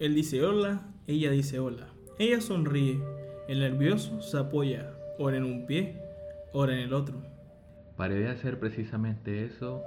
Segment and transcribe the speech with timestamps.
[0.00, 1.88] Él dice hola, ella dice hola.
[2.18, 2.98] Ella sonríe.
[3.48, 6.00] El nervioso se apoya, ora en un pie,
[6.54, 7.18] ora en el otro.
[7.98, 9.82] Paré de hacer precisamente eso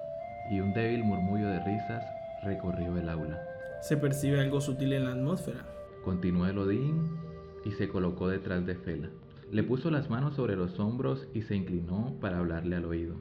[0.51, 2.03] y un débil murmullo de risas
[2.43, 3.41] recorrió el aula.
[3.81, 5.65] Se percibe algo sutil en la atmósfera.
[6.05, 7.17] Continuó el Odín
[7.65, 9.09] y se colocó detrás de Fela.
[9.51, 13.15] Le puso las manos sobre los hombros y se inclinó para hablarle al oído.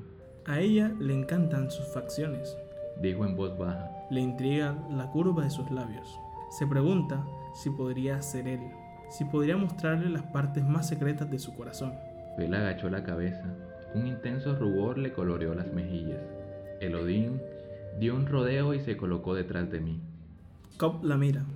[0.45, 2.55] A ella le encantan sus facciones.
[3.01, 3.91] Dijo en voz baja.
[4.11, 6.19] Le intriga la curva de sus labios.
[6.53, 7.25] Se pregunta
[7.55, 8.61] si podría ser él,
[9.09, 11.95] si podría mostrarle las partes más secretas de su corazón.
[12.37, 13.43] Fela agachó la cabeza.
[13.95, 16.21] Un intenso rubor le coloreó las mejillas.
[16.79, 17.41] El Odín
[17.99, 20.03] dio un rodeo y se colocó detrás de mí.
[20.77, 21.47] Cobb la mira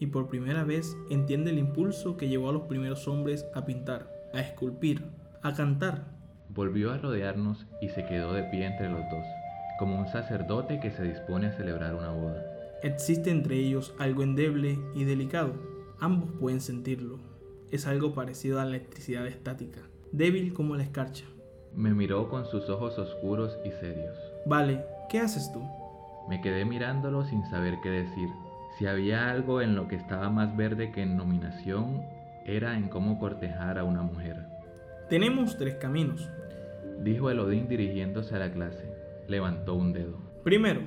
[0.00, 4.10] y por primera vez entiende el impulso que llevó a los primeros hombres a pintar,
[4.32, 5.04] a esculpir,
[5.42, 6.04] a cantar.
[6.48, 9.26] Volvió a rodearnos y se quedó de pie entre los dos,
[9.78, 12.55] como un sacerdote que se dispone a celebrar una boda.
[12.86, 15.54] Existe entre ellos algo endeble y delicado.
[15.98, 17.18] Ambos pueden sentirlo.
[17.72, 19.80] Es algo parecido a la electricidad estática,
[20.12, 21.24] débil como la escarcha.
[21.74, 24.16] Me miró con sus ojos oscuros y serios.
[24.46, 25.64] Vale, ¿qué haces tú?
[26.28, 28.28] Me quedé mirándolo sin saber qué decir.
[28.78, 32.04] Si había algo en lo que estaba más verde que en nominación,
[32.44, 34.46] era en cómo cortejar a una mujer.
[35.10, 36.30] Tenemos tres caminos.
[37.02, 38.88] Dijo Elodín dirigiéndose a la clase.
[39.26, 40.20] Levantó un dedo.
[40.44, 40.82] Primero,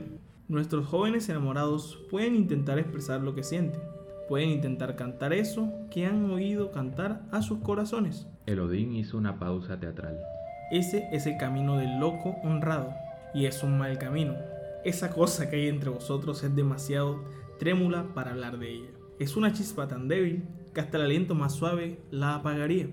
[0.50, 3.82] nuestros jóvenes enamorados pueden intentar expresar lo que sienten.
[4.28, 8.28] Pueden intentar cantar eso que han oído cantar a sus corazones.
[8.48, 10.20] Elodín hizo una pausa teatral.
[10.72, 12.94] Ese es el camino del loco honrado.
[13.34, 14.36] Y es un mal camino.
[14.84, 17.24] Esa cosa que hay entre vosotros es demasiado
[17.60, 18.90] trémula para hablar de ella.
[19.20, 22.88] Es una chispa tan débil que hasta el aliento más suave la apagaría.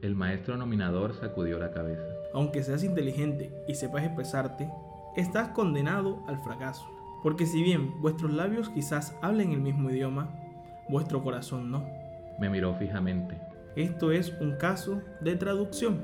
[0.00, 2.04] El maestro nominador sacudió la cabeza.
[2.34, 4.70] Aunque seas inteligente y sepas expresarte,
[5.16, 6.99] estás condenado al fracaso.
[7.22, 10.30] Porque si bien vuestros labios quizás hablen el mismo idioma,
[10.88, 11.86] vuestro corazón no.
[12.38, 13.38] Me miró fijamente.
[13.76, 16.00] Esto es un caso de traducción.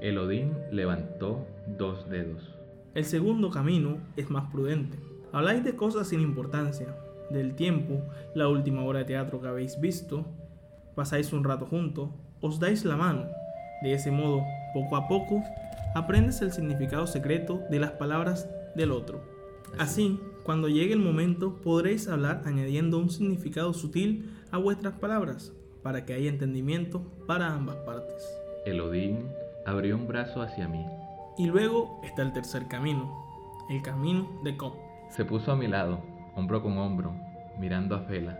[0.00, 2.56] Elodín levantó dos dedos.
[2.94, 4.98] El segundo camino es más prudente.
[5.32, 6.94] Habláis de cosas sin importancia,
[7.30, 8.02] del tiempo,
[8.34, 10.26] la última obra de teatro que habéis visto,
[10.94, 12.10] pasáis un rato juntos,
[12.40, 13.26] os dais la mano.
[13.82, 15.42] De ese modo, poco a poco,
[15.94, 19.20] aprendes el significado secreto de las palabras del otro.
[19.78, 26.04] Así, cuando llegue el momento, podréis hablar añadiendo un significado sutil a vuestras palabras, para
[26.04, 28.22] que haya entendimiento para ambas partes.
[28.66, 29.26] Elodín
[29.64, 30.84] abrió un brazo hacia mí.
[31.38, 33.10] Y luego está el tercer camino,
[33.70, 34.74] el camino de Cobb.
[35.08, 36.02] Se puso a mi lado,
[36.36, 37.14] hombro con hombro,
[37.58, 38.38] mirando a Fela.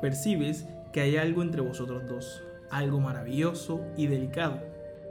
[0.00, 4.58] Percibes que hay algo entre vosotros dos, algo maravilloso y delicado.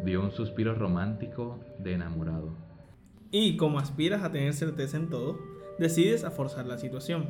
[0.03, 2.55] Dio un suspiro romántico de enamorado.
[3.29, 5.50] Y como aspiras a tener certeza en todo,
[5.81, 7.25] decides a forzar la situación.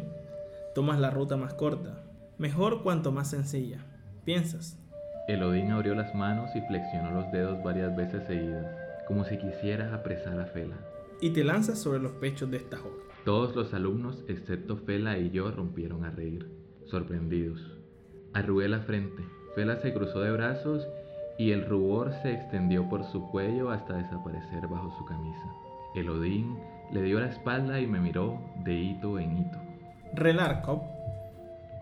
[0.76, 2.04] Tomas la ruta más corta,
[2.38, 3.80] mejor cuanto más sencilla.
[4.26, 4.78] Piensas.
[5.30, 8.66] Elodín abrió las manos y flexionó los dedos varias veces seguidas,
[9.08, 10.76] como si quisiera apresar a Fela.
[11.22, 13.00] Y te lanzas sobre los pechos de esta joven.
[13.24, 16.52] Todos los alumnos, excepto Fela y yo, rompieron a reír,
[16.88, 17.62] sorprendidos.
[18.34, 19.24] Arrugué la frente.
[19.56, 20.86] Fela se cruzó de brazos
[21.38, 25.54] y el rubor se extendió por su cuello hasta desaparecer bajo su camisa.
[25.96, 26.58] Elodín
[26.92, 29.58] le dio la espalda y me miró de hito en hito.
[30.14, 30.82] Relar, Cobb.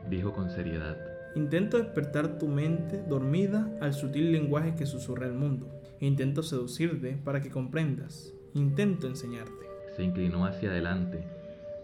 [0.10, 0.98] Dijo con seriedad.
[1.36, 5.70] Intento despertar tu mente dormida al sutil lenguaje que susurra el mundo.
[6.00, 8.34] Intento seducirte para que comprendas.
[8.54, 9.66] Intento enseñarte.
[9.96, 11.24] Se inclinó hacia adelante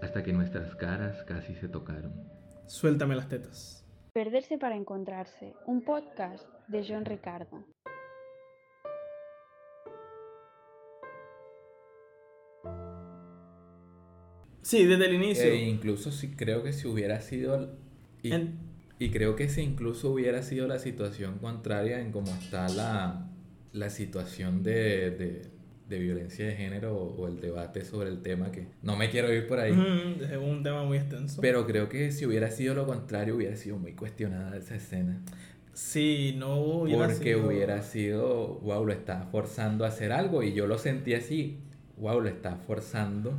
[0.02, 2.14] hasta que nuestras caras casi se tocaron.
[2.68, 3.84] Suéltame las tetas.
[4.14, 7.66] Perderse para encontrarse, un podcast de John Ricardo.
[14.66, 15.44] Sí, desde el inicio.
[15.46, 17.78] E incluso si creo que si hubiera sido
[18.24, 18.56] y, En-
[18.98, 23.28] y creo que si incluso hubiera sido la situación contraria en cómo está la,
[23.74, 25.42] la situación de, de,
[25.88, 29.32] de violencia de género o, o el debate sobre el tema que no me quiero
[29.32, 29.72] ir por ahí.
[29.74, 31.42] Ujú, es un tema muy extenso.
[31.42, 35.22] Pero creo que si hubiera sido lo contrario, hubiera sido muy cuestionada esa escena.
[35.74, 40.42] sí, no hubiera Porque sido- hubiera sido, wow, lo está forzando a hacer algo.
[40.42, 41.60] Y yo lo sentí así,
[41.98, 43.38] wow, lo está forzando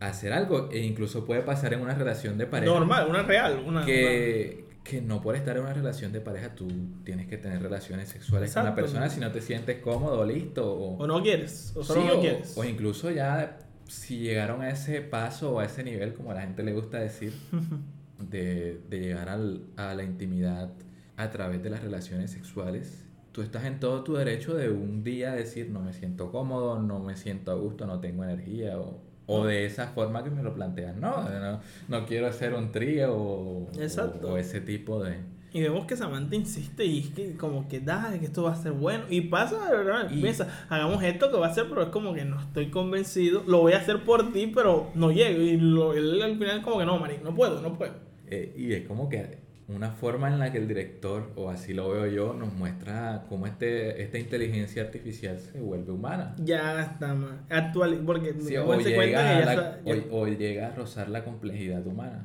[0.00, 0.68] hacer algo.
[0.72, 2.72] E incluso puede pasar en una relación de pareja.
[2.72, 3.62] Normal, una real.
[3.66, 6.66] Una, Que, que no por estar en una relación de pareja tú
[7.04, 10.72] tienes que tener relaciones sexuales con la persona si no te sientes cómodo, listo.
[10.74, 12.54] O, O no quieres, o solo Sí, no o- quieres.
[12.56, 16.42] o incluso ya si llegaron a ese paso o a ese nivel, como a la
[16.42, 17.32] gente le gusta decir,
[18.18, 20.70] de, de llegar al- a la intimidad
[21.16, 25.32] a través de las relaciones sexuales, tú estás en todo tu derecho de un día
[25.32, 29.44] decir no me siento cómodo, no me siento a gusto, no tengo energía o, O
[29.44, 31.00] de esa forma que me lo plantean.
[31.00, 34.32] No, no, no quiero hacer un trío o, Exacto.
[34.32, 35.18] o, ese tipo de...
[35.52, 38.56] Y vemos que Samantha insiste y es que como que da, que esto va a
[38.56, 39.02] ser bueno.
[39.10, 42.14] Y pasa, de verdad, Y- piensa, hagamos esto que va a ser, pero es como
[42.14, 43.42] que no estoy convencido.
[43.46, 45.40] Lo voy a hacer por ti, pero no llego.
[45.42, 47.94] Y lo, él al final como que no, Mari, no puedo, no puedo.
[48.28, 49.38] Eh, y es como que
[49.74, 53.46] una forma en la que el director, o así lo veo yo, nos muestra cómo
[53.46, 56.34] este, esta inteligencia artificial se vuelve humana.
[56.44, 60.68] Ya está más actual, porque Sí, o, llega a la- está- ya- o- o llega
[60.68, 62.24] a rozar la complejidad humana.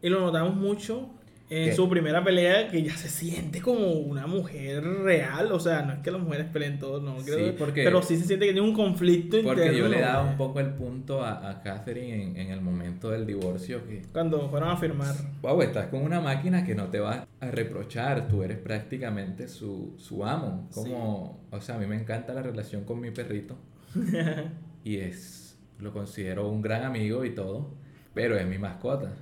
[0.00, 1.10] Y lo notamos mucho
[1.50, 1.74] en ¿Qué?
[1.74, 5.50] su primera pelea, que ya se siente como una mujer real.
[5.52, 7.18] O sea, no es que las mujeres peleen todo, no.
[7.20, 9.78] Sí, creo- porque- pero sí se siente que tiene un conflicto Porque interno.
[9.78, 13.10] yo le daba eh, un poco el punto a, a Catherine en, en el momento
[13.10, 15.14] del divorcio que, Cuando fueron a firmar.
[15.40, 19.94] wow, estás con una máquina que no te va a reprochar, tú eres prácticamente su,
[19.96, 20.68] su amo.
[20.74, 23.56] Como, o sea, a mí me encanta la relación con mi perrito
[24.84, 27.70] y es, lo considero un gran amigo y todo,
[28.14, 29.12] pero es mi mascota.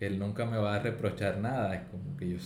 [0.00, 2.36] Él nunca me va a reprochar nada, es como que yo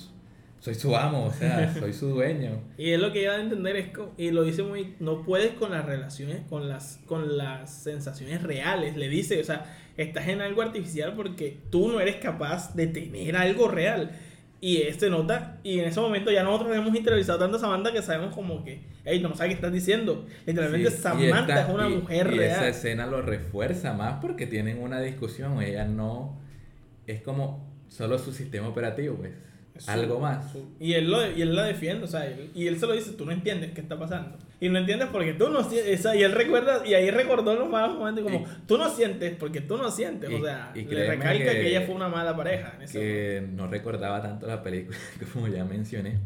[0.61, 2.61] soy su amo, o sea, soy su dueño.
[2.79, 5.51] Y es lo que ella a entender es co- y lo dice muy no puedes
[5.53, 9.67] con las relaciones con las con las sensaciones reales, le dice, o sea,
[9.97, 14.11] estás en algo artificial porque tú no eres capaz de tener algo real.
[14.65, 18.01] Y este nota, y en ese momento ya nosotros hemos interiorizado tanto a Samantha que
[18.01, 20.25] sabemos como que, hey, no sabes qué estás diciendo.
[20.47, 22.65] Literalmente Sí, Samantha esta- es una y- mujer y esa real.
[22.69, 25.61] escena lo refuerza más porque tienen una discusión.
[25.61, 26.41] Ella no.
[27.07, 29.33] Es como solo su sistema operativo, pues.
[29.79, 30.53] Su- Algo más.
[30.53, 32.93] su- y, él lo, y él la defiende, o sea, él- y él se lo
[32.93, 34.37] dice, tú no entiendes qué está pasando.
[34.61, 37.55] Y no entiendes porque tú no sientes, o sea, y él recuerda, y ahí recordó
[37.55, 40.73] los malos momentos como, Y- tú no sientes porque tú no sientes, Y- o sea,
[40.75, 42.75] y le recalca que, que- ella fue una mala pareja.
[42.77, 44.97] En ese Que no recordaba tanto la película,
[45.33, 46.19] como ya mencioné.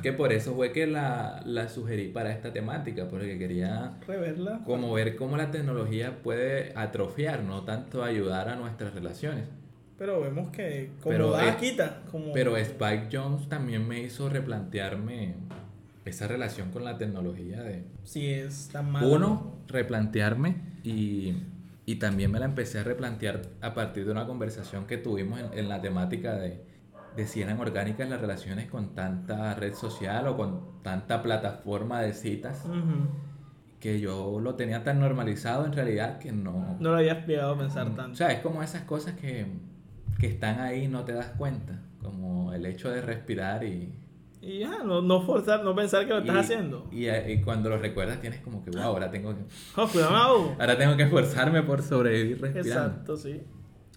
[0.00, 4.06] Que por eso fue que la, la sugerí para esta temática, porque quería momento.
[4.06, 4.60] Reverla.
[4.64, 9.46] como ver cómo la tecnología puede atrofiar, no tanto ayudar a nuestras relaciones.
[9.96, 12.02] Pero vemos que como Pero da, es- quita.
[12.10, 12.32] Como...
[12.32, 15.34] Pero Spike Jones también me hizo replantearme
[16.04, 19.08] esa relación con la tecnología de, Si es tan malo.
[19.08, 21.34] Uno, replantearme y,
[21.86, 25.58] y también me la empecé a replantear a partir de una conversación que tuvimos en,
[25.58, 26.60] en la temática de,
[27.16, 32.12] de si eran orgánicas las relaciones con tanta red social o con tanta plataforma de
[32.12, 33.08] citas Ujú.
[33.80, 36.76] que yo lo tenía tan normalizado en realidad que no...
[36.80, 38.16] No lo habías llegado a pensar O tanto.
[38.16, 39.46] sea, es como esas cosas que,
[40.18, 43.92] que están ahí y no te das cuenta, como el hecho de respirar y...
[44.40, 46.86] Y ya, no, no forzar, no pensar que lo estás y- haciendo.
[46.92, 49.40] Y, y cuando lo recuerdas tienes como que, wow, ahora tengo que...
[49.76, 50.54] Oh, cuidado.
[50.60, 52.88] Ahora tengo que esforzarme por sobrevivir respirando.
[52.88, 53.40] Exacto, sí.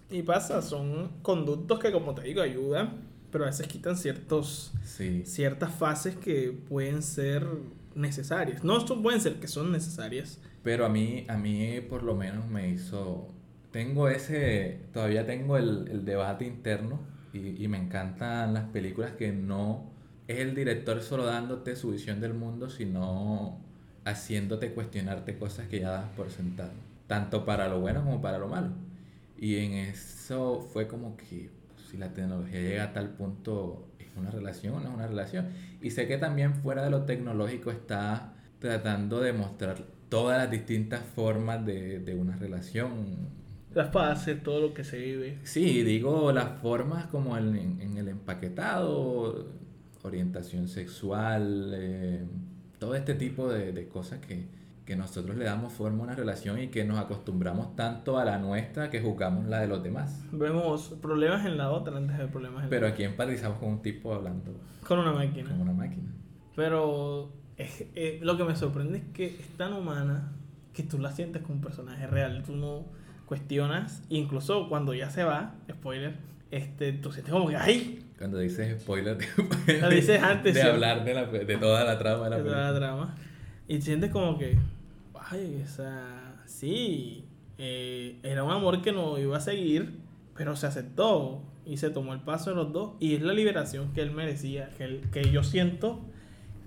[0.10, 5.24] Y pasa, son conductos que como te digo ayudan, pero a veces quitan ciertos, Sí.
[5.26, 7.46] ciertas fases que pueden ser
[7.94, 8.64] necesarias.
[8.64, 10.42] No son- pueden ser que son necesarias.
[10.64, 13.28] Pero a mí, a mí por lo menos me hizo...
[13.78, 14.80] Tengo ese...
[14.92, 17.00] Todavía tengo el, el debate interno
[17.32, 19.92] y, y me encantan las películas que no
[20.28, 23.60] es el director solo dándote su visión del mundo, sino
[24.04, 26.72] haciéndote cuestionarte cosas que ya das por sentado.
[27.06, 28.70] Tanto para lo bueno como para lo malo.
[29.38, 34.08] Y en eso fue como que pues, si la tecnología llega a tal punto, ¿es
[34.18, 35.50] una relación o no es una relación?
[35.84, 41.02] Y sé que también fuera de lo tecnológico está tratando de mostrar todas las distintas
[41.02, 43.46] formas de, de una relación.
[43.74, 45.38] Las fases, todo lo que se vive.
[45.44, 49.48] Sí, digo las formas como en, en- el empaquetado,
[50.04, 52.26] orientación sexual, eh,
[52.80, 54.46] todo este tipo de, de cosas que,
[54.86, 58.38] que nosotros le damos forma a una relación y que nos acostumbramos tanto a la
[58.38, 60.24] nuestra que juzgamos la de los demás.
[60.32, 63.82] Vemos problemas en la otra antes de problemas en Pero la aquí empatizamos con un
[63.82, 64.54] tipo hablando
[64.88, 65.50] con una máquina.
[65.50, 66.08] como una máquina.
[66.56, 70.32] Pero es- eh, lo que me sorprende es que es tan humana
[70.74, 72.44] que tú la sientes como un personaje real.
[72.46, 72.86] Tú no
[73.28, 76.16] cuestionas, incluso cuando ya se va, spoiler,
[76.50, 78.04] este, tú sientes como que ¡ay!
[78.18, 79.18] Cuando dices spoiler,
[79.82, 80.68] Lo dices antes, de ¿sí?
[80.68, 82.80] hablar de, la, de toda la trama de la de toda la película.
[82.80, 83.16] trama.
[83.68, 84.58] Y sientes como que,
[85.30, 87.26] ay, o sea, sí,
[87.60, 90.00] eh, era un amor que no iba a seguir,
[90.36, 92.94] pero se aceptó y se tomó el paso de los dos.
[93.00, 96.00] Y es la liberación que él merecía, que, él- que yo siento,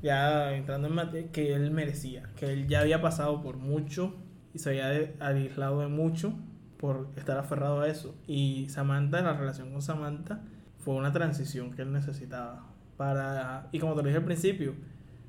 [0.02, 4.14] ya entrando en materia, que él merecía, que él ya había pasado por mucho
[4.54, 6.34] y se había aislado de mucho
[6.80, 8.14] por estar aferrado a eso.
[8.26, 10.40] Y Samantha, la relación con Samantha,
[10.78, 12.66] fue una transición que él necesitaba.
[12.96, 14.74] Para, y como te lo dije al principio,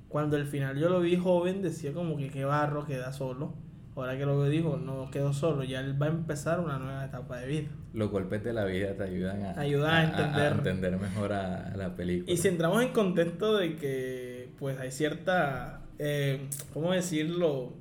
[0.08, 3.54] cuando al final yo lo vi joven, decía como que qué barro queda solo.
[3.96, 7.38] Ahora que lo digo, no quedó solo, ya él va a empezar una nueva etapa
[7.38, 7.70] de vida.
[7.94, 10.54] Los golpes de la vida te ayudan a, Ayudan a entender.
[10.54, 12.32] entender mejor a, a la película.
[12.32, 17.74] Y si entramos en contexto de que, pues hay cierta, eh, ¿cómo decirlo?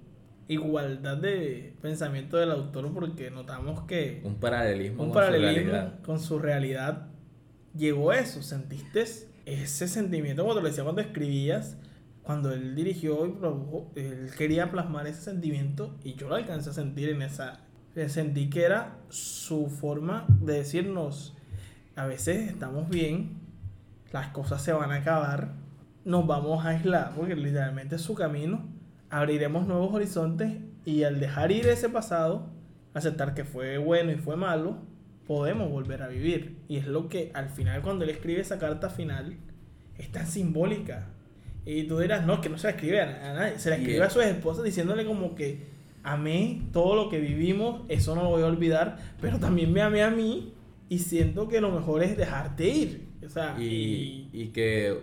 [0.50, 6.00] Igualdad de pensamiento del autor porque notamos que Un paralelismo un con su realidad.
[6.02, 7.06] con su realidad
[7.76, 9.04] llegó eso, sentiste
[9.46, 11.76] ese sentimiento como te lo decía cuando escribías,
[12.24, 16.72] cuando él dirigió y produjo, él quería plasmar ese sentimiento y yo lo alcancé a
[16.72, 17.60] sentir en esa,
[18.08, 21.36] sentí que era su forma de decirnos,
[21.94, 23.38] a veces estamos bien,
[24.12, 25.52] las cosas se van a acabar,
[26.04, 28.79] nos vamos a aislar, porque literalmente es su camino,
[29.10, 30.52] abriremos nuevos horizontes
[30.84, 32.48] y al dejar ir ese pasado,
[32.94, 34.78] aceptar que fue bueno y fue malo,
[35.26, 36.56] podemos volver a vivir.
[36.68, 39.36] Y es lo que al final cuando él escribe esa carta final,
[39.98, 41.08] es tan simbólica.
[41.66, 44.10] Y tú dirás, no, que no se la escribe a, nadie, se la escribe a
[44.10, 45.68] su esposa diciéndole como que
[46.02, 50.02] amé todo lo que vivimos, eso no lo voy a olvidar, pero también me amé
[50.02, 50.54] a mí
[50.88, 53.08] y siento que lo mejor es dejarte ir.
[53.24, 54.98] O sea, Y, y que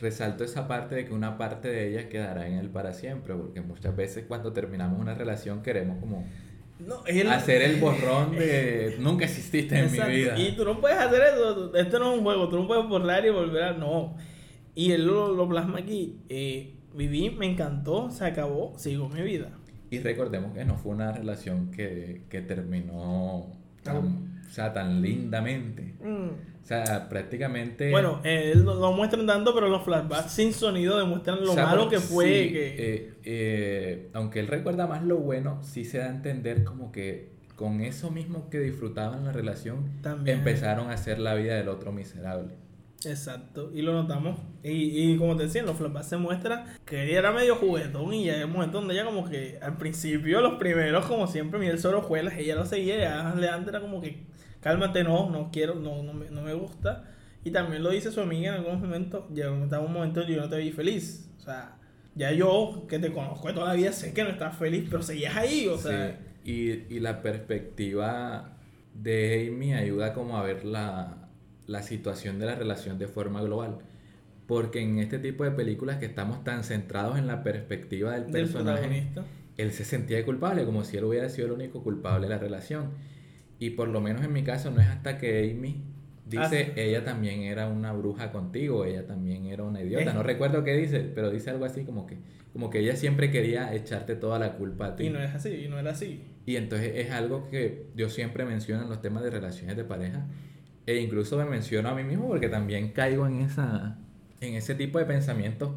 [0.00, 3.60] resalto esa parte de que una parte de ella quedará en él para siempre, porque
[3.60, 6.24] muchas veces cuando terminamos una relación queremos como
[6.86, 10.38] no, él- hacer el borrón de nunca exististe en Exacto, mi vida.
[10.38, 11.74] Y tú no puedes hacer eso.
[11.76, 12.48] Esto no es un juego.
[12.48, 13.72] Tú no puedes borrar y volver a.
[13.74, 14.16] No.
[14.74, 16.20] Y él lo, lo plasma aquí.
[16.28, 19.50] eh, viví, me encantó, se acabó, sigo mi vida.
[19.90, 23.46] Y recordemos que no fue una relación que, que terminó
[23.82, 25.94] tan, o sea, tan lindamente.
[26.02, 27.90] O sea, prácticamente...
[27.90, 31.54] Bueno, eh, él no lo muestran tanto, pero los flashbacks sin sonido demuestran lo o
[31.54, 32.24] sea, malo que fue.
[32.24, 32.74] sí, que...
[32.78, 37.30] eh, eh, aunque él recuerda más lo bueno, sí se da a entender como que
[37.54, 40.38] con eso mismo que disfrutaban la relación, También.
[40.38, 42.54] empezaron a hacer la vida del otro miserable.
[43.04, 44.38] Exacto, y lo notamos.
[44.62, 48.12] Y, y como te decía, en los flashbacks se muestra que ella era medio juguetón
[48.14, 51.58] y ya hay un momento donde ella como que al principio, los primeros, como siempre,
[51.60, 54.28] Miguel Sorojuelas, ella lo seguía, ya Leandro era como que
[54.60, 57.04] cálmate, no, no quiero, no, no, me, no me gusta.
[57.44, 60.58] Y también lo dice su amiga en algunos momentos, llegó un momento yo no te
[60.58, 61.30] vi feliz.
[61.38, 61.76] O sea,
[62.14, 65.02] ya yo que te conozco de toda la vida sé que no estás feliz, pero
[65.02, 66.18] seguías ahí, o sea...
[66.44, 66.50] Sí,
[66.88, 68.56] Y, y la perspectiva
[68.94, 71.28] de Amy ayuda como a ver la,
[71.66, 73.78] la situación de la relación de forma global.
[74.46, 78.48] Porque en este tipo de películas que estamos tan centrados en la perspectiva del del
[78.50, 79.24] personaje, protagonista.
[79.56, 82.92] él se sentía culpable, como si él hubiera sido el único culpable de la relación.
[83.60, 85.84] Y por lo menos en mi caso no es hasta que Amy
[86.26, 86.80] dice, Ah, sí.
[86.80, 90.12] ella también era una bruja contigo, ella también era una idiota.
[90.12, 92.16] No recuerdo qué dice, pero dice algo así como que,
[92.52, 95.04] como que ella siempre quería echarte toda la culpa a ti.
[95.04, 96.24] Y no es así, y no era así.
[96.46, 100.26] Y entonces es algo que yo siempre menciono en los temas de relaciones de pareja.
[100.86, 103.98] E incluso me menciono a mí mismo porque también caigo en, esa,
[104.40, 105.70] en ese tipo de pensamientos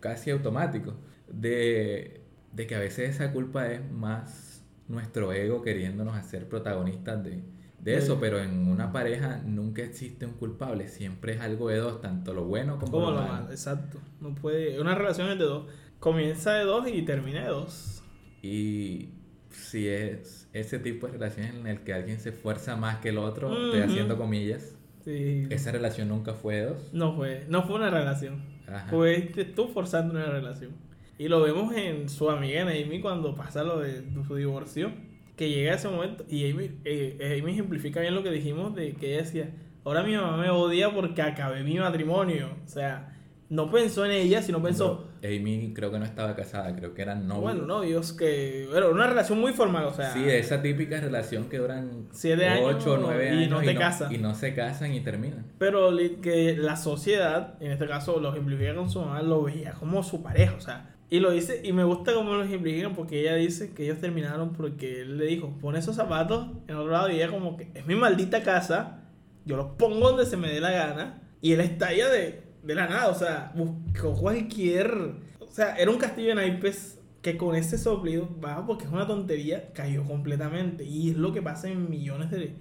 [0.00, 0.94] casi automáticos.
[1.28, 2.20] De,
[2.52, 4.45] de que a veces esa culpa es más
[4.88, 7.42] nuestro ego queriéndonos hacer protagonistas de,
[7.80, 8.14] de eso.
[8.14, 8.18] Sí.
[8.20, 10.88] Pero en una pareja nunca existe un culpable.
[10.88, 13.50] Siempre es algo de dos, tanto lo bueno como, Como lo lo malo.
[13.50, 13.98] exacto.
[14.20, 14.80] No puede.
[14.80, 15.66] Una relación es de dos.
[15.98, 18.02] Comienza de dos y termina de dos.
[18.42, 19.10] Y
[19.50, 23.18] si es ese tipo de relaciones en el que alguien se esfuerza más que el
[23.18, 23.90] otro, estoy Ujú.
[23.90, 24.74] haciendo comillas,
[25.04, 25.46] Sí.
[25.50, 26.90] esa relación nunca fue de dos.
[26.92, 28.42] No fue, no fue una relación.
[28.66, 28.88] Ajá.
[28.90, 29.20] Fue
[29.54, 30.72] tú forzando una relación.
[31.18, 34.92] Y lo vemos en su amiga en Amy cuando pasa lo de su divorcio.
[35.36, 36.24] Que llega ese momento.
[36.28, 39.50] Y Amy, eh, Amy ejemplifica bien lo que dijimos de que ella decía:
[39.84, 42.50] Ahora mi mamá me odia porque acabé mi matrimonio.
[42.64, 43.16] O sea,
[43.48, 45.08] no pensó en ella, sino pensó.
[45.22, 47.42] No, Amy creo que no estaba casada, creo que eran novios.
[47.42, 48.66] Bueno, novios que.
[48.70, 50.12] Bueno, una relación muy formal, o sea.
[50.12, 53.74] sí, esa típica relación que duran Siete años 8 o 9 y años no te
[53.74, 54.14] casan.
[54.14, 55.46] y no se casan y terminan.
[55.58, 60.02] Pero que la sociedad, en este caso lo ejemplifica con su mamá, lo veía como
[60.02, 60.95] su pareja, o sea.
[61.08, 64.52] Y lo dice, y me gusta cómo lo ejemplifican porque ella dice que ellos terminaron
[64.52, 67.86] porque él le dijo, pon esos zapatos en otro lado y ella como que es
[67.86, 69.04] mi maldita casa,
[69.44, 72.88] yo los pongo donde se me dé la gana y él estalla de, de la
[72.88, 75.14] nada, o sea, buscó cualquier...
[75.38, 79.06] O sea, era un castillo de naipes que con ese soplido, bajo porque es una
[79.06, 80.84] tontería, cayó completamente.
[80.84, 82.54] Y es lo que pasa en millones de,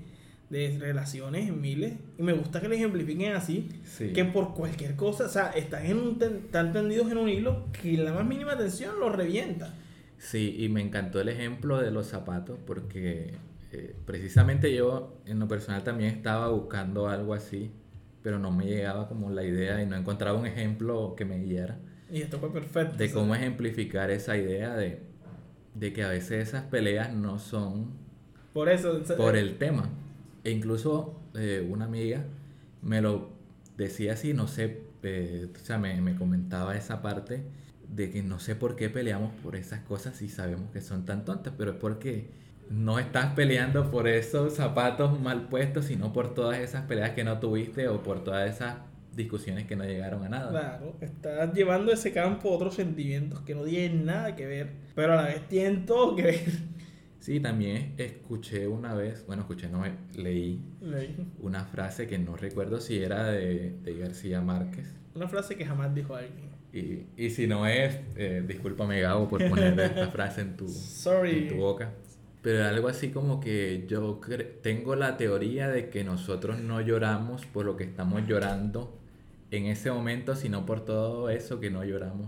[0.50, 1.94] de relaciones, en miles.
[2.18, 4.14] Y me gusta que lo ejemplifiquen así, Sí.
[4.14, 7.66] que por cualquier cosa, o sea, están, en un ten- están tendidos en un hilo
[7.72, 9.74] que la más mínima tensión los revienta.
[10.18, 13.34] Sí, y me encantó el ejemplo de los zapatos porque
[13.72, 17.72] eh, precisamente yo en lo personal también estaba buscando algo así,
[18.24, 21.78] pero no me llegaba como la idea y no encontraba un ejemplo que me guiara
[22.10, 22.96] Y esto fue perfecto.
[22.98, 25.02] de cómo ejemplificar esa idea de,
[25.74, 27.90] de que a veces esas peleas no son
[28.54, 29.02] Por eso.
[29.18, 29.90] por el tema.
[30.46, 32.24] E incluso eh, una amiga
[32.82, 33.32] me lo
[33.75, 37.44] decía así, no sé, eh, o sea, me, me comentaba esa parte
[37.90, 41.25] de que no sé por qué peleamos por esas cosas si sabemos que son tan
[41.25, 42.30] tontas, pero es porque
[42.70, 47.40] no estás peleando por esos zapatos mal puestos, sino por todas esas peleas que no
[47.40, 48.78] tuviste o por todas esas
[49.16, 50.50] discusiones que no llegaron a nada.
[50.50, 55.16] Claro, estás llevando ese campo otros sentimientos que no tienen nada que ver, pero a
[55.18, 56.75] la vez tienen todo que ver.
[57.25, 59.84] Sí, también escuché una vez, bueno, escuché, no,
[60.15, 64.94] leí Leí una frase que no recuerdo si era de, de García Márquez.
[65.15, 66.50] Una frase que jamás dijo alguien.
[66.72, 71.32] Y, y si no es, eh, discúlpame Gabo por poner esta frase en tu, Sorry.
[71.32, 71.94] en tu boca.
[72.44, 74.22] Pero algo así como que yo
[74.62, 79.00] tengo la teoría de que nosotros no lloramos por lo que estamos llorando
[79.50, 82.27] en ese momento, sino por todo eso que no lloramos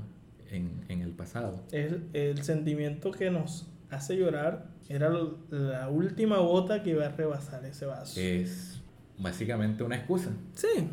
[0.50, 1.64] en, en el pasado.
[1.72, 5.12] El, el sentimiento que nos hace llorar era
[5.50, 8.20] la última gota que iba a rebasar ese vaso.
[8.20, 8.82] Es
[9.18, 10.32] básicamente una excusa.
[10.54, 10.90] Sí,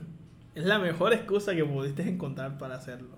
[0.54, 3.16] es la mejor excusa que pudiste encontrar para hacerlo.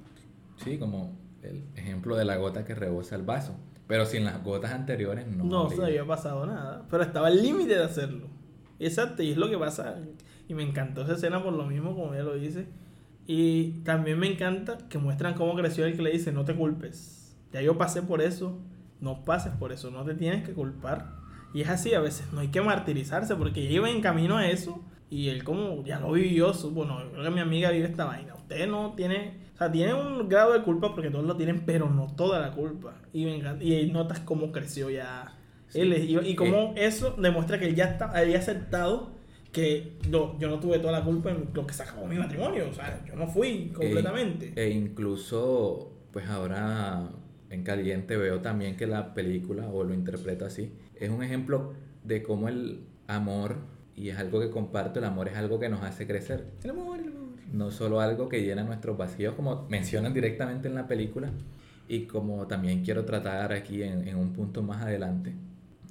[0.62, 3.56] Sí, como el ejemplo de la gota que rebosa el vaso.
[3.87, 5.45] Pero sin las gotas anteriores no.
[5.45, 8.26] No, se había pasado nada, pero estaba al límite de hacerlo.
[8.78, 9.97] Exacto, y es lo que pasa.
[10.49, 12.66] Y me encantó esa escena por lo mismo, como ella lo dice.
[13.26, 17.37] Y también me encanta que muestran cómo creció el que le dice, no te culpes.
[17.52, 18.59] Ya yo pasé por eso,
[19.00, 21.15] no pases por eso, no te tienes que culpar.
[21.55, 24.47] Y es así, a veces no hay que martirizarse porque ella iba en camino a
[24.49, 27.87] eso y él como ya lo vivió, supo, no, yo creo que mi amiga vive
[27.87, 28.35] esta vaina.
[28.35, 31.88] Usted no tiene, o sea, tiene un grado de culpa porque todos lo tienen, pero
[31.88, 32.95] no toda la culpa.
[33.12, 35.33] Y, encanta- y ahí notas cómo creció ya
[35.69, 35.81] Sí.
[35.81, 39.11] él y, y cómo eso demuestra que él ya está, había aceptado
[39.50, 42.69] que no, yo no tuve toda la culpa en lo que se acabó mi matrimonio.
[42.71, 44.53] O sea, yo no fui completamente.
[44.55, 47.09] E, e incluso, pues ahora
[47.50, 51.75] en Caliente veo también que la película, o lo interpreto así, es un ejemplo
[52.05, 53.57] de cómo el amor,
[53.95, 56.47] y es algo que comparto, el amor es algo que nos hace crecer.
[56.62, 57.26] El amor, el amor.
[57.53, 61.31] No solo algo que llena nuestros vacíos, como mencionan directamente en la película,
[61.88, 65.33] y como también quiero tratar aquí en, en un punto más adelante,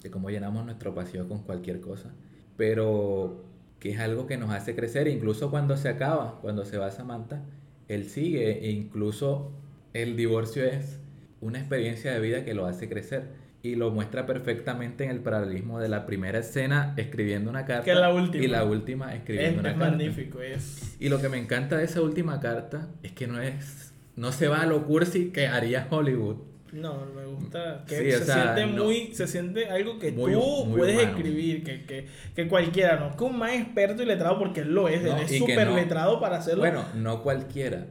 [0.02, 2.12] de cómo llenamos nuestro vacío con cualquier cosa,
[2.58, 3.46] pero
[3.80, 7.44] que es algo que nos hace crecer, incluso cuando se acaba, cuando se va Samantha,
[7.88, 9.52] él sigue, e incluso
[9.94, 11.00] el divorcio es
[11.46, 13.46] una experiencia de vida que lo hace crecer.
[13.64, 17.92] Y lo muestra perfectamente en el paralelismo de la primera escena escribiendo una carta Que
[17.94, 18.44] es la última.
[18.44, 19.90] y la última Es, escribiendo una es carta.
[19.90, 20.96] magnífico, es...
[21.00, 24.48] Y lo que me encanta de esa última carta es que no es no se
[24.50, 26.38] va a lo cursi que haría Hollywood.
[26.74, 30.12] No, me gusta que Sí, o se sea, siente no- muy, se siente algo que
[30.12, 31.18] Muy- tú muy puedes humano.
[31.18, 32.06] escribir, que, que,
[32.36, 35.24] que cualquiera, no, que un más experto y letrado porque él lo es, No, él
[35.24, 36.60] es súper no- letrado para hacerlo.
[36.62, 37.88] Bueno, no cualquiera,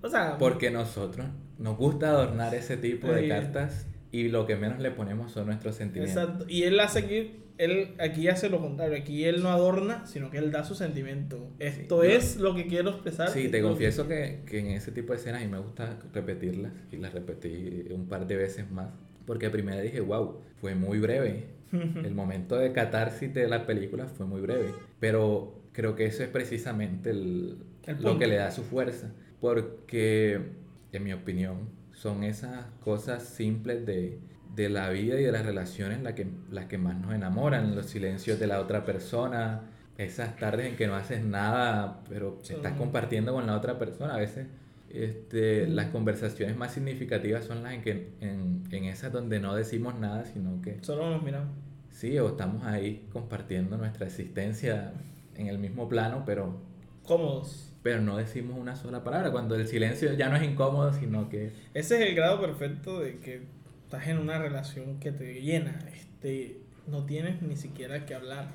[0.00, 1.26] o sea, porque nosotros
[1.58, 5.74] nos gusta adornar ese tipo de cartas y lo que menos le ponemos son nuestros
[5.74, 6.22] sentimientos.
[6.22, 6.44] exacto.
[6.48, 10.38] Y él hace aquí, él aquí hace lo contrario, aquí él no adorna, sino que
[10.38, 11.50] él da su sentimiento.
[11.58, 13.28] Esto es lo que quiero expresar.
[13.28, 16.96] Sí, te confieso que, que en ese tipo de escenas y me gusta repetirlas y
[16.96, 18.88] las repetí un par de veces más
[19.28, 21.44] porque primero dije, wow, fue muy breve.
[21.70, 26.30] El momento de catarsis de la película fue muy breve, pero creo que eso es
[26.30, 30.40] precisamente el, El lo que le da su fuerza, porque
[30.92, 34.18] en mi opinión son esas cosas simples de,
[34.54, 37.86] de la vida y de las relaciones las que, las que más nos enamoran, los
[37.86, 39.62] silencios de la otra persona,
[39.96, 44.14] esas tardes en que no haces nada, pero estás compartiendo con la otra persona.
[44.14, 44.46] A veces
[44.90, 49.98] este, las conversaciones más significativas son las en, que, en, en esas donde no decimos
[49.98, 51.50] nada, sino que Solo nos miramos.
[51.90, 54.92] sí, o estamos ahí compartiendo nuestra existencia
[55.34, 56.60] en el mismo plano, pero,
[57.04, 57.67] Cómodos.
[57.82, 59.30] Pero no decimos una sola palabra.
[59.30, 63.16] Cuando el silencio ya no es incómodo, sino que Ese es el grado perfecto de
[63.16, 63.42] que
[63.84, 65.78] estás en una relación que te llena.
[65.94, 68.48] Este, no tienes ni siquiera que hablar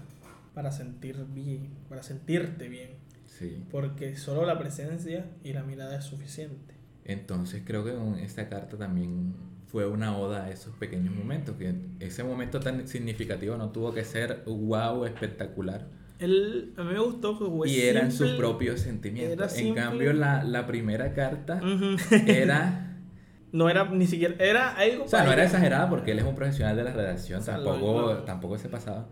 [0.54, 2.92] para sentir bien, para sentirte bien.
[3.26, 3.64] sí.
[3.72, 6.76] Porque solo la presencia y la mirada es suficiente.
[7.06, 9.34] Entonces creo que esta carta también
[9.68, 14.04] fue una oda a esos pequeños momentos, que ese momento tan significativo no tuvo que
[14.04, 15.88] ser wow, espectacular.
[16.19, 19.58] Él, a mí me gustó que fue y eran sus propios sentimientos.
[19.58, 21.97] En cambio, la, la primera carta Ujú.
[22.28, 22.89] era...
[23.52, 26.36] no era ni siquiera, era algo O sea, no era exagerada porque él es un
[26.36, 29.08] profesional de la redacción, O sea, tampoco, tampoco se pasaba.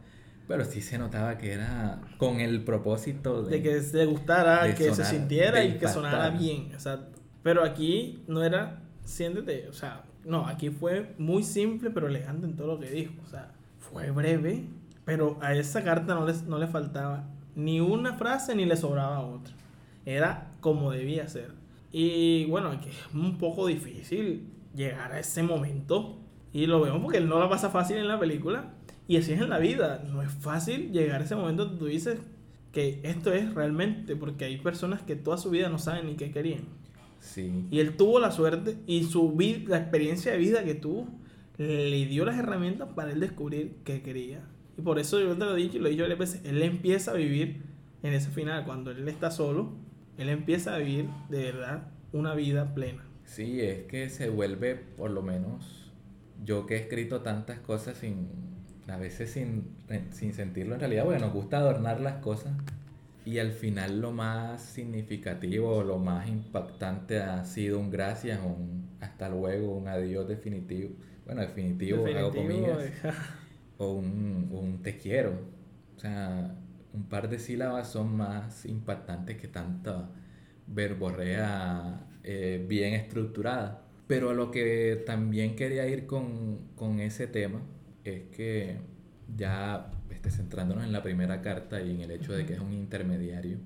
[0.47, 3.57] Pero sí se notaba que era con el propósito de...
[3.57, 7.19] de que se gustara, que se sonar, sintiera de y que sonara bien, exacto.
[7.43, 12.55] Pero aquí no era, siéntete, o sea, no, aquí fue muy simple pero elegante en
[12.55, 14.65] todo lo que dijo, o sea, fue breve,
[15.05, 19.19] pero a esa carta no, les, no le faltaba ni una frase ni le sobraba
[19.21, 19.53] otra.
[20.05, 21.51] Era como debía ser.
[21.91, 26.17] Y bueno, aquí es un poco difícil llegar a ese momento.
[26.53, 28.73] Y lo vemos porque él no la pasa fácil en la película.
[29.07, 30.03] Y así es en la vida.
[30.11, 32.19] No es fácil llegar a ese momento donde tú dices
[32.71, 34.15] que esto es realmente.
[34.15, 36.63] Porque hay personas que toda su vida no saben ni qué querían.
[37.19, 37.65] Sí.
[37.69, 41.07] Y él tuvo la suerte y su vi- la experiencia de vida que tuvo
[41.57, 44.41] le dio las herramientas para él descubrir qué quería.
[44.77, 46.41] Y por eso yo te lo he dicho y lo he dicho varias veces.
[46.45, 47.61] Él empieza a vivir
[48.03, 49.73] en ese final, cuando él está solo,
[50.17, 53.03] Él empieza a vivir de verdad una vida plena.
[53.25, 55.91] Sí, es que se vuelve, por lo menos,
[56.43, 58.27] yo que he escrito tantas cosas sin,
[58.87, 59.75] a veces sin,
[60.11, 62.53] sin sentirlo en realidad, porque nos gusta adornar las cosas.
[63.23, 69.29] Y al final lo más significativo, lo más impactante ha sido un gracias, un hasta
[69.29, 70.89] luego, un adiós definitivo.
[71.25, 72.91] Bueno, definitivo, hago comillas.
[73.81, 75.31] O un, un te quiero.
[75.95, 76.55] O sea,
[76.93, 80.09] un par de sílabas son más impactantes que tanta
[80.67, 83.83] verborrea eh, bien estructurada.
[84.05, 87.61] Pero a lo que también quería ir con, con ese tema
[88.03, 88.77] es que
[89.35, 92.73] ya este, centrándonos en la primera carta y en el hecho de que es un
[92.73, 93.57] intermediario,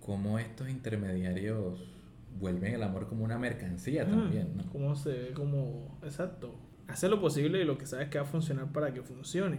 [0.00, 1.92] cómo estos intermediarios
[2.38, 4.70] vuelven el amor como una mercancía también, ¿no?
[4.70, 6.54] Cómo se ve como, exacto,
[6.88, 9.58] hace lo posible y lo que sabes que va a funcionar para que funcione.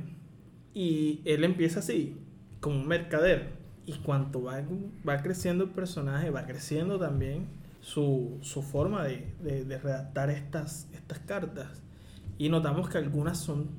[0.74, 2.18] Y él empieza así,
[2.60, 3.54] como un mercader.
[3.86, 4.62] Y cuanto va,
[5.08, 7.48] va creciendo el personaje, va creciendo también
[7.82, 11.82] su, su forma de, de, redactar estas, estas cartas.
[12.38, 13.70] Y notamos que algunas son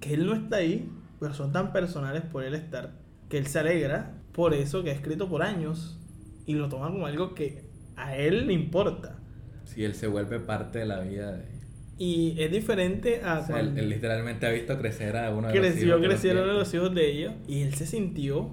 [0.00, 2.92] que él no está ahí, pero son tan personales por él estar,
[3.28, 5.98] que él se alegra por eso que ha escrito por años
[6.46, 9.18] y lo toma como algo que a él le importa.
[9.64, 11.57] Si él se vuelve parte de la vida de...
[11.98, 13.40] Y es diferente a...
[13.40, 16.00] O él, literalmente ha visto crecer a uno de los hijos.
[16.00, 18.50] Crecieron los hijos de ellos y él se sintió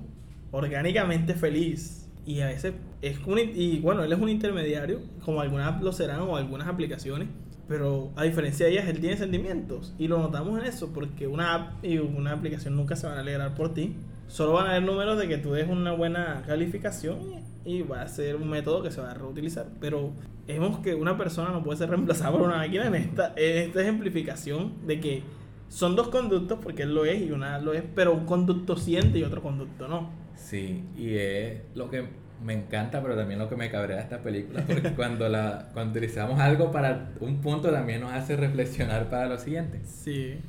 [0.52, 2.10] orgánicamente feliz.
[2.26, 3.38] Y a veces es un...
[3.40, 7.28] Y bueno, él es un intermediario, como algunas lo serán o algunas aplicaciones.
[7.68, 9.94] Pero a diferencia de ellas, él tiene sentimientos.
[9.98, 13.22] Y lo notamos en eso, porque una app y una aplicación nunca se van a
[13.22, 13.96] alegrar por ti.
[14.28, 17.20] Solo van a haber números de que tú des una buena calificación
[17.64, 19.68] y va a ser un método que se va a reutilizar.
[19.80, 20.12] Pero
[20.48, 23.82] vemos que una persona no puede ser reemplazada por una máquina en esta, en esta
[23.82, 25.24] ejemplificación de que
[25.70, 29.20] son dos conductos, porque él lo es y una lo es, pero un conducto siente
[29.20, 30.10] y otro conducto no.
[30.36, 32.08] Sí, y es lo que
[32.44, 35.92] me encanta, pero también lo que me cabrea de esta película, porque cuando, la, cuando
[35.92, 39.80] utilizamos algo para un punto también nos hace reflexionar para lo siguiente.
[39.86, 40.40] Sí.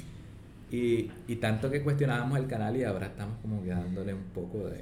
[0.70, 4.80] Y, y tanto que cuestionábamos el canal y ahora estamos como dándole un poco de,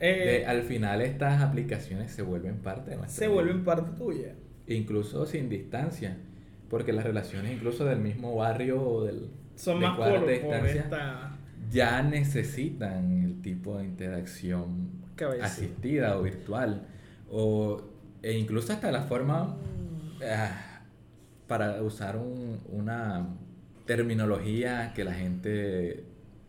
[0.00, 4.34] eh, al final estas aplicaciones se vuelven parte de nuestra Se vuelven parte tuya.
[4.66, 6.16] Incluso sin distancia,
[6.68, 9.30] porque las relaciones incluso del mismo barrio o del...
[9.56, 11.36] Son más por, distancia,
[11.70, 14.90] ya necesitan el tipo de interacción
[15.24, 16.86] asistida o virtual
[17.30, 17.82] o
[18.22, 19.56] e incluso hasta la forma
[20.22, 20.80] ah,
[21.46, 23.28] para usar un, una
[23.86, 26.04] terminología que la gente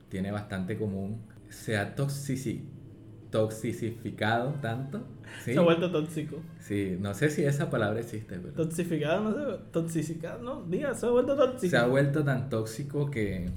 [0.10, 5.05] tiene bastante común sea toxicificado tanto
[5.43, 6.41] se ha vuelto tóxico.
[6.60, 8.53] Sí no sé si esa palabra existe pero...
[8.53, 13.12] toxificado no sé toxificado no diga se ha vuelto tóxico se ha vuelto tan tóxico
[13.12, 13.51] que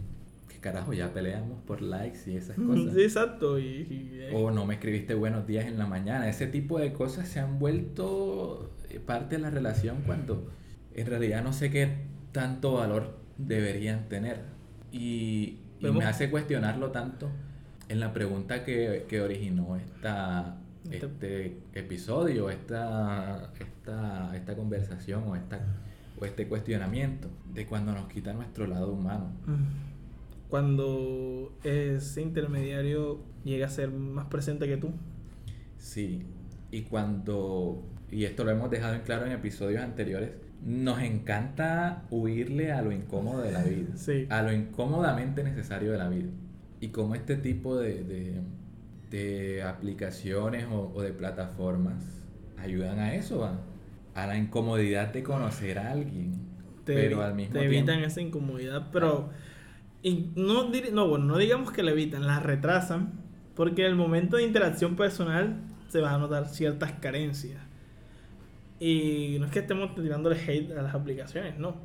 [0.62, 2.94] carajo, ya peleamos por likes y esas cosas.
[2.94, 3.56] Sí, exacto.
[4.32, 6.28] O no me escribiste buenos días en la mañana.
[6.28, 10.50] Ese tipo de cosas se han vuelto eh, parte de la relación cuando
[10.94, 14.40] en realidad no sé qué tanto valor deberían tener.
[14.90, 17.28] Y, me hace cuestionarlo tanto
[17.88, 21.06] en la pregunta que, que originó esta, este,
[21.46, 25.58] este episodio, esta, esta, esta conversación o, esta,
[26.20, 29.32] o este cuestionamiento de cuando nos quita nuestro lado humano
[30.52, 34.90] cuando ese intermediario llega a ser más presente que tú.
[35.78, 36.26] Sí,
[36.70, 42.70] y cuando, y esto lo hemos dejado en claro en episodios anteriores, nos encanta huirle
[42.70, 43.94] a lo incómodo de la vida,
[44.28, 46.28] a lo incómodamente necesario de la vida.
[46.80, 48.42] Y como este tipo de,
[49.10, 52.04] de, aplicaciones o, de plataformas
[52.58, 53.46] ayudan a eso,
[54.14, 56.34] a, la incomodidad de conocer a alguien.
[56.84, 59.30] pero al mismo te evitan esa incomodidad, pero...
[60.02, 63.12] Y no, no, bueno, no digamos que la evitan, la retrasan,
[63.54, 67.60] porque en el momento de interacción personal se van a notar ciertas carencias.
[68.80, 71.76] Y no es que estemos tirándole hate a las aplicaciones, no.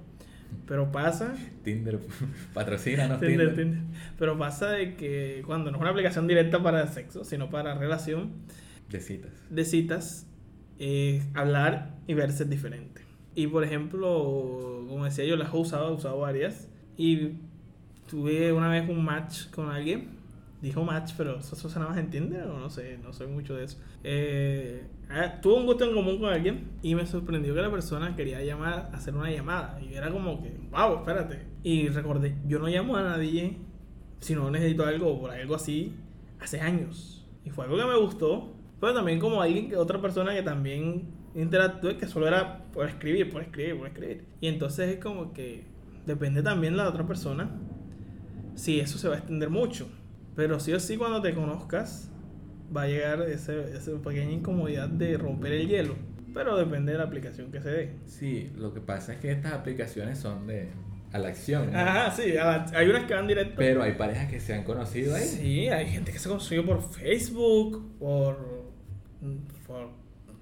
[0.65, 1.35] Pero pasa.
[1.63, 1.99] Tinder,
[2.53, 3.81] patrocina, Tinder, Tinder.
[4.17, 7.75] Pero pasa de que cuando no es una aplicación directa para el sexo, sino para
[7.75, 8.31] relación.
[8.89, 9.31] De citas.
[9.49, 10.27] De citas,
[10.79, 13.01] eh, hablar y verse es diferente.
[13.35, 16.67] Y por ejemplo, como decía yo, las he usado, he usado varias.
[16.97, 17.33] Y
[18.07, 20.17] tuve una vez un match con alguien.
[20.61, 23.65] Dijo match, pero eso, eso nada más entiende o no sé, no soy mucho de
[23.65, 23.77] eso.
[24.03, 28.15] Eh, ah, tuve un gusto en común con alguien y me sorprendió que la persona
[28.15, 29.79] quería llamar, hacer una llamada.
[29.79, 31.45] Y era como que, wow, espérate.
[31.61, 33.57] Y recordé, yo no llamo a nadie
[34.19, 35.93] si no necesito algo por algo así
[36.39, 37.27] hace años.
[37.45, 41.97] Y fue algo que me gustó, pero también como alguien, otra persona que también interactué,
[41.97, 44.25] que solo era por escribir, por escribir, por escribir.
[44.41, 45.65] Y entonces es como que
[46.07, 47.51] depende también de la otra persona
[48.57, 49.87] sí, eso se va a extender mucho.
[50.35, 52.11] Pero sí o sí, cuando te conozcas,
[52.75, 55.95] va a llegar ese, esa pequeña incomodidad de romper el hielo.
[56.33, 57.95] Pero depende de la aplicación que se dé.
[58.05, 60.67] Sí, lo que pasa es que estas aplicaciones son de
[61.11, 61.71] a la acción.
[61.71, 61.79] ¿no?
[61.79, 63.55] Ajá, sí, la- hay unas que van directo.
[63.57, 65.23] Pero hay parejas que se han conocido ahí.
[65.23, 68.37] Sí, hay gente que se consiguió por Facebook, por,
[69.65, 69.89] por,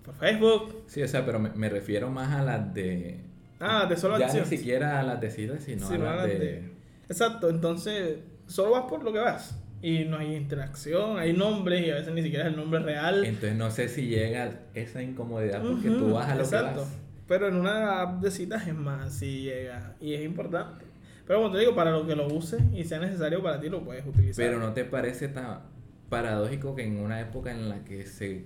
[0.04, 0.84] por Facebook.
[0.88, 3.20] Sí, o sea, pero me, me refiero más a las de.
[3.60, 4.44] Ah, de solo ya acción.
[4.50, 6.40] ni siquiera a las de citas, sino a las a las de.
[6.40, 6.75] de-
[7.10, 9.62] Exacto, entonces solo vas por lo que vas.
[9.82, 13.24] Y no hay interacción, hay nombres y a veces ni siquiera es el nombre real.
[13.24, 16.80] Entonces no sé si llega esa incomodidad porque tú vas a lo exacto.
[16.80, 17.00] que vas.
[17.28, 19.96] Pero en una app de citas es más, si llega.
[20.00, 20.86] Y es importante.
[21.28, 23.84] Pero como te digo, para lo que lo uses y sea necesario para ti, lo
[23.84, 24.44] puedes utilizar.
[24.44, 25.62] Pero no te parece tan
[26.10, 28.46] paradójico que en una época en la que se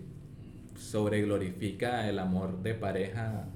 [0.76, 3.48] sobreglorifica el amor de pareja,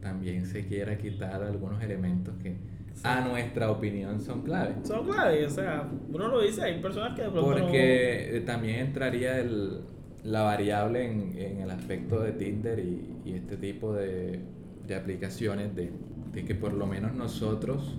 [0.00, 2.56] también se quiera quitar algunos elementos que
[3.02, 4.76] a nuestra opinión son claves.
[4.86, 8.40] Son claves, o sea, uno lo dice, hay personas que de pronto no- Porque eh,
[8.40, 9.80] también entraría el,
[10.24, 14.40] la variable en, en el aspecto de Tinder y, y este tipo de,
[14.86, 15.90] de aplicaciones de,
[16.32, 17.98] de que por lo menos nosotros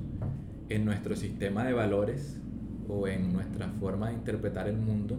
[0.70, 2.40] en nuestro sistema de valores
[2.88, 5.16] o en nuestra forma de interpretar el mundo,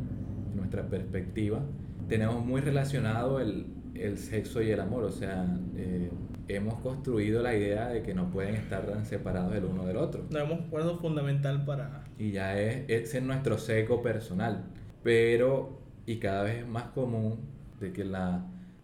[0.51, 1.61] en nuestra perspectiva,
[2.09, 5.05] tenemos muy relacionado el, el sexo y el amor.
[5.05, 6.11] O sea, eh,
[6.49, 10.27] hemos construido la idea de que no pueden estar tan separados el uno del otro.
[10.31, 12.05] no hemos acuerdo fundamental para...
[12.19, 14.65] Y ya es, ese es nuestro seco personal.
[15.03, 17.41] Pero, y cada vez es más común
[17.81, 18.43] de que las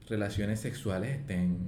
[0.09, 1.59] relaciones sexuales estén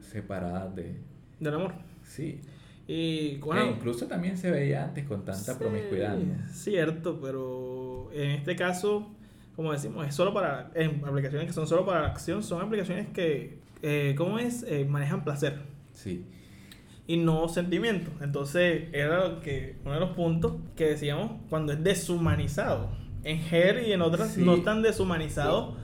[0.00, 0.96] separadas de...
[1.38, 1.74] del amor.
[2.02, 2.40] Sí.
[2.86, 6.18] Y bueno, incluso también se veía antes con tanta promiscuidad.
[6.18, 6.52] Sí, ¿no?
[6.52, 9.08] Cierto, pero en este caso,
[9.54, 13.06] como decimos, es solo para en aplicaciones que son solo para la acción, son aplicaciones
[13.08, 14.62] que, eh, ¿cómo es?
[14.68, 15.58] Eh, manejan placer
[15.92, 16.24] Sí.
[17.06, 18.10] y no sentimiento.
[18.22, 22.90] Entonces, era lo que uno de los puntos que decíamos cuando es deshumanizado.
[23.24, 24.42] En Her y en otras Sí.
[24.42, 25.74] no están deshumanizados.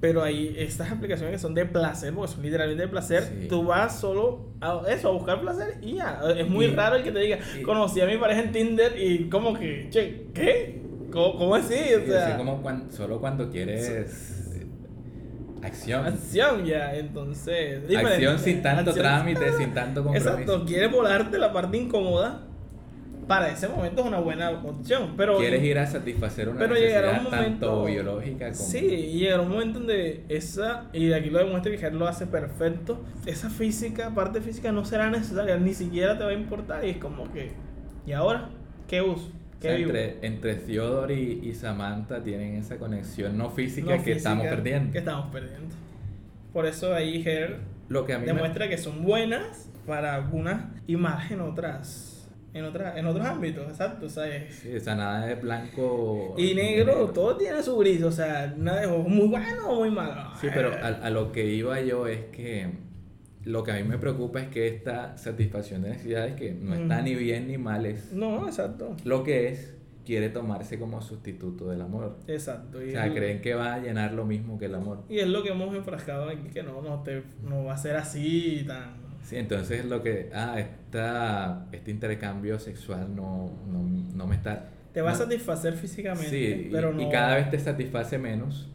[0.00, 3.22] Pero hay estas aplicaciones que son de placer, porque son literalmente de placer.
[3.42, 3.48] Sí.
[3.48, 6.22] Tú vas solo a eso, a buscar placer y ya.
[6.38, 8.94] Es muy Y- raro el que te diga, y- conocí a mi pareja en Tinder
[8.98, 10.80] y como que, che, ¿qué?
[11.12, 11.74] ¿Cómo, cómo así?
[11.74, 14.39] O Sí, sea, como solo cuando quieres
[15.62, 16.06] acción.
[16.06, 17.86] acción ya, entonces.
[17.86, 18.14] diferente.
[18.14, 20.30] Acción sin tanto Acción trámite, sin tanto compromiso.
[20.30, 22.42] Exacto, quieres volarte la parte incómoda.
[23.26, 25.14] Para ese momento es una buena opción.
[25.16, 27.40] Pero Quieres ir a satisfacer una Pero necesidad un momento.
[27.66, 28.64] tanto biológica como...
[28.64, 30.86] Sí, y llegará un momento donde esa.
[30.92, 33.04] Y aquí lo demuestra que lo hace perfecto.
[33.26, 35.56] Esa física, parte física, no será necesaria.
[35.58, 36.84] Ni siquiera te va a importar.
[36.84, 37.52] Y es como que.
[38.04, 38.48] ¿Y ahora?
[38.88, 39.30] ¿Qué uso?
[39.60, 44.02] O ¿Qué sea, entre, entre Theodore y, y Samantha tienen esa conexión no física No
[44.02, 44.92] que estamos física perdiendo.
[44.92, 45.74] Que estamos perdiendo.
[46.52, 47.58] Por eso ahí Ger
[47.90, 52.06] Lo que a mí me- demuestra que son buenas para algunas y más en otras.
[52.54, 54.06] En, otras en otros ámbitos, exacto.
[54.06, 58.02] O sea, es- Sí, o sea, nada de blanco Y negro, todo tiene su gris,
[58.02, 60.30] o sea, nada de muy bueno o muy malo.
[60.40, 62.70] Sí, pero a, a lo que iba yo es que
[63.44, 67.00] lo que a mí me preocupa es que esta satisfacción de necesidades que no está
[67.02, 68.96] ni bien ni mal es No, exacto.
[69.04, 69.74] lo que es
[70.04, 72.18] quiere tomarse como sustituto del amor.
[72.26, 72.78] Exacto.
[72.78, 75.04] O Y, sea, es- creen que va a llenar lo mismo que el amor.
[75.08, 77.96] y es lo que hemos enfrascado aquí, que no, no, te, no va a ser
[77.96, 78.98] así tan...
[79.22, 83.82] Sí, entonces lo que, ah, esta, este intercambio sexual no, no,
[84.14, 84.68] no me está...
[84.92, 87.10] Te va a satisfacer físicamente, Sí, y- pero y, no...
[87.10, 88.68] cada vez te satisface menos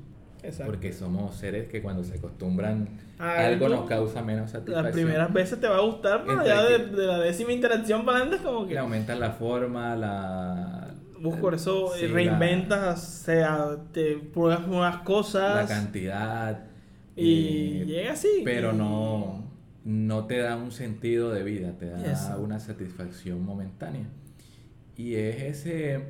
[0.47, 0.71] Exacto.
[0.71, 2.87] porque somos seres que cuando se acostumbran
[3.19, 4.83] Ah, algo nos causa menos satisfacción.
[4.83, 7.51] Las primeras veces te va a gustar, pero Entre ya de, que- de la décima
[7.53, 8.77] interacción para adelante es como Le que...
[8.77, 10.91] aumentan la forma, la...
[11.21, 16.65] Busco eso sí, eh, la- reinventas, o sea, te pruebas nuevas La, cosas cantidad.
[17.15, 18.41] y eh, llega así.
[18.43, 19.43] Pero y- no,
[19.85, 24.07] no te da un sentido de vida, te da una satisfacción momentánea.
[24.97, 26.03] Y es ese,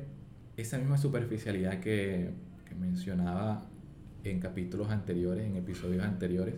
[0.56, 2.30] esa misma superficialidad que,
[2.68, 3.62] que mencionaba
[4.30, 6.54] en capítulos anteriores, en episodios anteriores,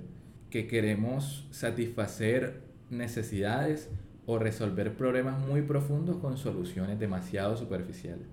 [0.51, 3.91] que queremos satisfacer necesidades
[4.27, 8.27] o resolver problemas muy profundos con soluciones demasiado superficiales.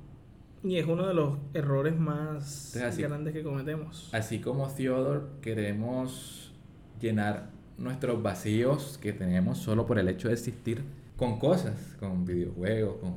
[0.64, 4.10] Y es uno de los errores más Entonces, así- grandes que cometemos.
[4.14, 6.54] Así como Theodore, queremos
[7.00, 10.84] llenar nuestros vacíos que tenemos solo por el hecho de existir
[11.18, 13.14] con cosas, con videojuegos, con,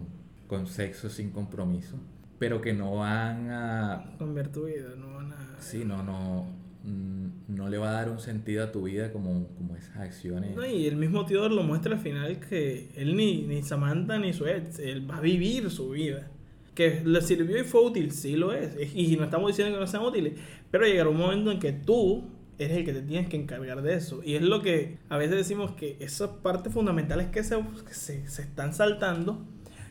[0.46, 1.96] con sexo sin compromiso,
[2.38, 4.14] pero que no van a...
[4.18, 5.56] Cambiar tu vida, no van a...
[5.58, 6.46] Sí, no, no,
[6.84, 10.54] mm, no le va a dar un sentido a tu vida como, como esas acciones.
[10.54, 14.32] No, y el mismo Theodore lo muestra al final que él ni, ni Samantha ni
[14.32, 16.30] su ex, él va a vivir su vida.
[16.74, 18.76] Que le sirvió y fue útil, sí lo es.
[18.94, 20.34] Y no estamos diciendo que no sean útiles,
[20.70, 23.94] pero llegará un momento en que tú eres el que te tienes que encargar de
[23.94, 24.20] eso.
[24.24, 28.28] Y es lo que a veces decimos que esas partes fundamentales que se, que se,
[28.28, 29.44] se están saltando,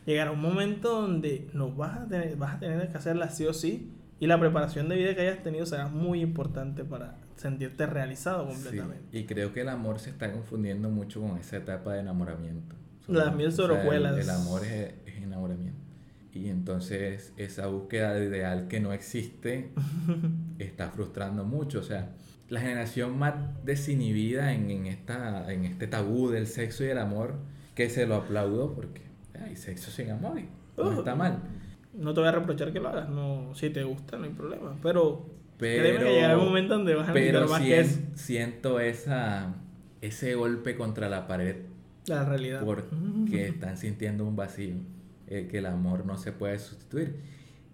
[0.06, 3.52] llegará un momento donde no vas a tener, vas a tener que hacerlas sí o
[3.52, 8.48] sí Y la preparación de vida que hayas tenido será muy importante para sentirte realizado
[8.48, 9.18] Sí, completamente.
[9.18, 12.74] Y creo que el amor se está confundiendo mucho con esa etapa de enamoramiento.
[13.06, 14.06] Las mil O sea, sobre el-.
[14.06, 15.80] El, amor es, es enamoramiento.
[16.32, 19.72] Y entonces esa búsqueda de ideal que no existe
[20.58, 21.80] está frustrando mucho.
[21.80, 22.12] O sea,
[22.48, 23.34] la generación más
[23.64, 27.36] desinhibida en, en, esta, en este tabú del sexo y el amor,
[27.74, 29.02] que se lo aplaudo porque
[29.44, 31.38] hay sexo sin amor y no está mal.
[31.94, 34.76] No te voy a reprochar que lo hagas, no, si te gusta no hay problema,
[34.82, 35.26] pero,
[35.58, 38.80] Pero, créeme que llegará un momento donde vas a pero más sien- que eso, siento
[38.80, 39.54] esa,
[40.00, 41.56] ese golpe contra la pared
[42.06, 42.62] la realidad.
[42.64, 44.74] porque están sintiendo un vacío,
[45.26, 47.16] eh, que el amor no se puede sustituir.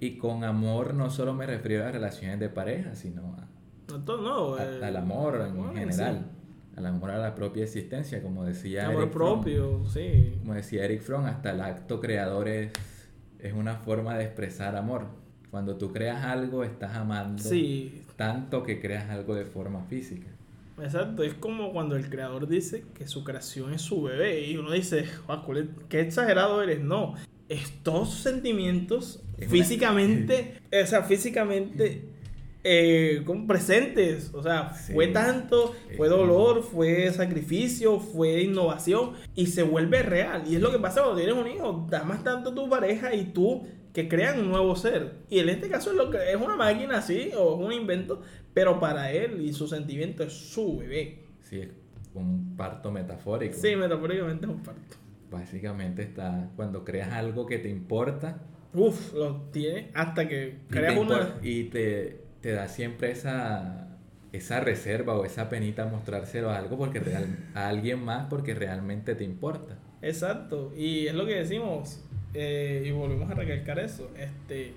[0.01, 3.47] Y con amor no solo me refiero a relaciones de pareja, sino a-
[3.93, 6.27] No, todo, no, a- eh, al amor en amor en general,
[6.77, 9.41] al amor a la propia existencia, como decía amor Eric Fromm.
[9.43, 10.35] propio, sí.
[10.41, 12.71] Como decía Eric Fromm, hasta el acto creador es,
[13.39, 15.07] es una forma de expresar amor.
[15.51, 20.27] Cuando tú creas algo, estás amando Sí, tanto que creas algo de forma física.
[20.83, 21.23] exacto.
[21.23, 25.07] Es como cuando el creador dice que su creación es su bebé y uno dice,
[25.27, 26.81] "Joder, cuál es- qué exagerado eres.
[26.81, 27.15] No,
[27.49, 32.09] estos sentimientos Es una- físicamente, o sea, físicamente
[32.65, 34.33] eh, como presentes.
[34.35, 34.93] O sea, Sí.
[34.95, 40.43] fue tanto, fue Es dolor, fue sacrificio, fue innovación y se vuelve real.
[40.49, 41.87] Y es lo que pasa cuando tienes un hijo.
[41.93, 45.19] Amas tanto a tu pareja y tú que crean un nuevo ser.
[45.31, 48.23] Y en este caso es lo que es una máquina así o es un invento,
[48.53, 51.21] pero para él y su sentimiento es su bebé.
[51.43, 51.69] Sí, es
[52.15, 53.55] un parto metafórico.
[53.57, 54.97] Sí, metafóricamente es un parto.
[55.31, 58.41] Básicamente está cuando creas algo que te importa
[58.73, 61.37] Uf, lo tiene hasta que y, creas te, una.
[61.43, 63.89] y te, te da siempre esa,
[64.33, 69.15] esa reserva o esa penita mostrárselo a algo porque real- a alguien más porque realmente
[69.17, 69.79] te importa.
[70.03, 72.05] Exacto, y es lo que decimos,
[72.35, 74.11] eh, y volvemos a recalcar eso.
[74.19, 74.75] Este,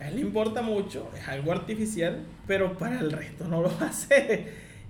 [0.00, 4.46] a él le importa mucho, es algo artificial, pero para el resto no lo hace.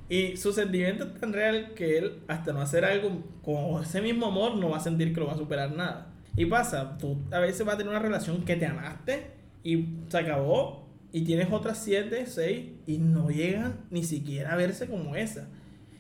[0.09, 4.27] Y su sentimiento es tan real que él, hasta no hacer algo con ese mismo
[4.27, 6.09] amor, no va a sentir que lo va a superar nada.
[6.37, 9.33] Y pasa, tú a veces vas a tener una relación que te amaste
[9.64, 10.80] y se acabó,
[11.12, 15.49] y tienes otras 7, 6, y no llegan ni siquiera a verse como esa.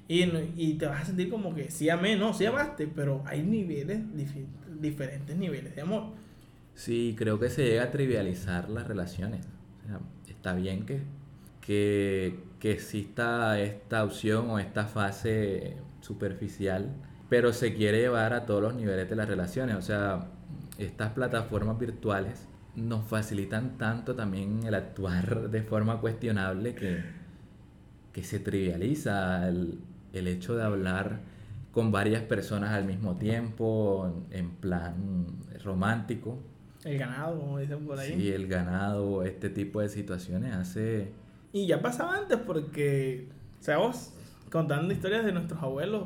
[0.08, 0.24] Y,
[0.56, 4.00] y te vas a sentir como que sí amé, no, sí amaste, pero hay niveles,
[4.14, 4.46] difi-
[4.80, 6.14] diferentes niveles de amor.
[6.74, 9.46] Sí, creo que se llega a trivializar las relaciones.
[9.84, 11.02] O sea, está bien que,
[11.60, 16.88] que, que exista esta opción o esta fase superficial,
[17.28, 19.76] pero se quiere llevar a todos los niveles de las relaciones.
[19.76, 20.28] O sea,
[20.78, 22.46] estas plataformas virtuales
[22.76, 27.02] nos facilitan tanto también el actuar de forma cuestionable que,
[28.12, 29.78] que se trivializa el,
[30.12, 31.20] el hecho de hablar
[31.72, 35.26] con varias personas al mismo tiempo, en plan
[35.64, 36.38] romántico.
[36.84, 38.14] El ganado, como dicen por ahí.
[38.14, 41.12] Sí, el ganado, este tipo de situaciones hace...
[41.52, 43.28] Y ya pasaba antes porque,
[43.60, 44.12] seamos
[44.50, 46.04] contando historias de nuestros abuelos,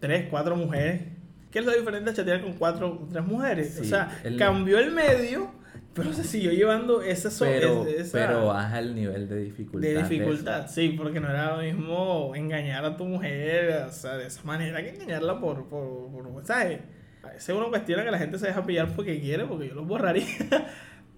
[0.00, 1.02] tres, cuatro mujeres.
[1.50, 3.78] ¿Qué es lo diferente a chatear con cuatro, tres mujeres?
[3.80, 5.50] o sea, el- cambió el medio,
[5.94, 9.88] pero se siguió llevando esa, so- Pero, es- esa- pero baja el nivel de dificultad.
[9.88, 14.26] de dificultad, sí, porque no era lo mismo engañar a tu mujer, o sea, de
[14.26, 16.80] esa manera que engañarla por, por, por mensaje.
[17.22, 19.86] A veces uno cuestiona que la gente se deja pillar porque quiere, porque yo los
[19.86, 20.26] borraría.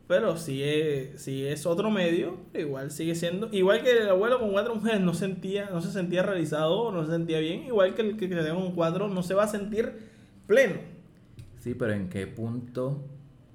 [0.09, 3.49] Pero si es, si es otro medio, igual sigue siendo.
[3.51, 7.11] Igual que el abuelo con cuatro mujeres no sentía, no se sentía realizado, no se
[7.11, 9.95] sentía bien, igual que el que se con cuatro no se va a sentir
[10.47, 10.75] pleno.
[11.59, 13.05] Sí, pero ¿en qué punto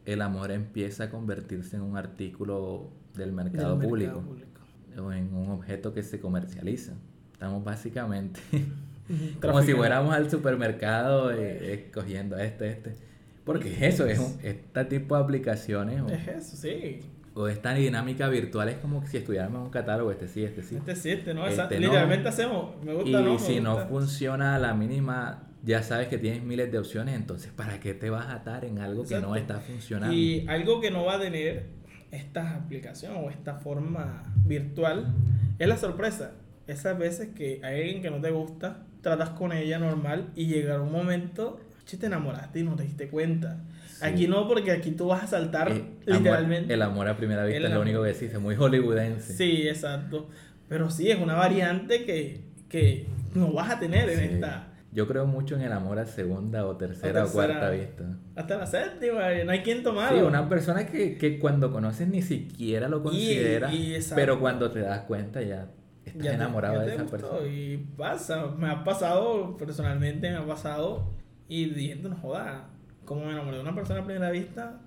[0.06, 4.62] el amor empieza a convertirse en un artículo del mercado, Del público, mercado público.
[5.08, 6.94] o en un objeto que se comercializa?
[7.34, 8.40] Estamos básicamente
[9.42, 12.96] como si fuéramos al supermercado eh, escogiendo este, este.
[13.44, 17.00] Porque es eso, es un, este tipo de aplicaciones o, Es eso, sí.
[17.34, 20.76] o esta dinámica virtual es como si estuviéramos en un catálogo, este sí, este sí.
[20.76, 21.48] Este sí, este no.
[21.48, 21.80] Este no.
[21.88, 22.76] literalmente hacemos.
[22.84, 26.44] Me gusta, Y no, me si no funciona a la mínima, ya sabes que tienes
[26.44, 29.60] miles de opciones, entonces ¿para qué te vas a atar en algo que no está
[29.60, 30.14] funcionando?
[30.16, 31.66] Y algo que no va a tener
[32.12, 35.14] esta aplicación o esta forma virtual
[35.60, 36.32] es la sorpresa.
[36.68, 40.82] Esas veces que hay alguien que no te gusta, tratas con ella normal y llega
[40.82, 43.62] un momento, che, te enamoraste y no te diste cuenta.
[43.88, 43.98] Sí.
[44.06, 45.74] Aquí no, porque aquí tú vas a saltar Eh,
[46.08, 46.74] amor- literalmente.
[46.74, 49.34] el amor a primera vista El es lo único que existe, muy hollywoodense.
[49.36, 50.30] Sí, exacto.
[50.70, 53.06] Pero sí, es una variante que, que
[53.36, 54.68] no vas a tener en esta.
[54.94, 58.04] Yo creo mucho en el amor a segunda o tercera, o cuarta vista.
[58.36, 60.20] Hasta la séptima, no hay quien tomarlo.
[60.20, 64.16] Sí, una persona que, que cuando conoces ni siquiera lo considera, y exacto.
[64.16, 65.70] pero cuando te das cuenta ya
[66.04, 67.48] estás Ya te- enamorado ya de esa gustó, persona.
[67.48, 71.14] Y pasa, me ha pasado, personalmente me ha pasado,
[71.48, 72.68] y diciendo, no joda,
[73.06, 74.82] como me enamoré de una persona a primera vista,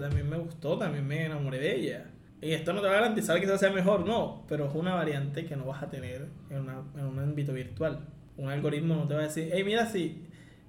[0.00, 2.04] también me gustó, también me enamoré de ella.
[2.40, 4.94] Y esto no te va a garantizar que eso sea mejor, no, pero es una
[4.94, 8.00] variante que no vas a tener en, una- en un ámbito virtual.
[8.38, 10.22] Un algoritmo no te va a decir, hey, mira, si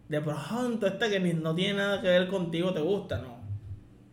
[0.10, 3.40] de pronto esta que no tiene nada que ver contigo te gusta, no.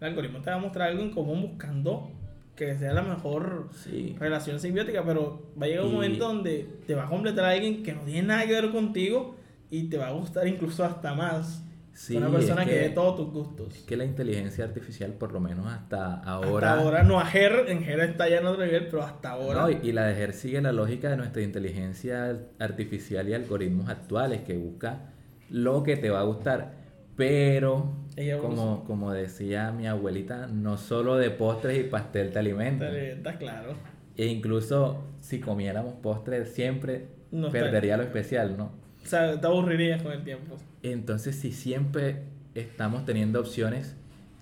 [0.00, 2.10] El algoritmo te va a mostrar algo en común buscando
[2.54, 4.14] que sea la mejor Sí.
[4.18, 7.82] relación simbiótica, pero va a llegar un Y- momento donde te va a completar alguien
[7.82, 9.36] que no tiene nada que ver contigo
[9.70, 11.62] y te va a gustar incluso hasta más
[11.96, 13.74] Sí, una persona es que, que- dé todos tus gustos.
[13.74, 16.74] Es que la inteligencia artificial, por lo menos hasta Hasta ahora.
[16.74, 19.62] ahora, no a Ger, en Ger está ya en otro nivel, pero hasta ahora.
[19.62, 23.88] No, y, y la de Ger sigue la lógica de nuestra inteligencia artificial y algoritmos
[23.88, 25.14] actuales, que busca
[25.48, 26.74] lo que te va a gustar.
[27.16, 27.94] Pero,
[28.42, 32.90] como, como decía mi abuelita, no solo de postres y pastel te alimenta.
[32.94, 33.72] Está claro.
[34.18, 38.70] E incluso si comiéramos postres siempre No perdería lo especial, ¿no?
[39.06, 40.56] O sea, te aburrirías con el tiempo.
[40.82, 42.24] Entonces, si siempre
[42.56, 43.94] estamos teniendo opciones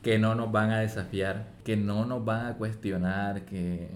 [0.03, 3.89] que no nos van a desafiar, que no nos van a cuestionar, que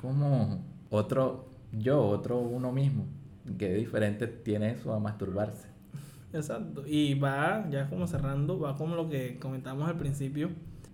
[0.00, 3.06] como otro yo, otro uno mismo,
[3.56, 5.68] que diferente tiene eso a masturbarse.
[6.32, 6.82] Exacto.
[6.84, 10.50] Y va, ya como cerrando, va como lo que comentamos al principio,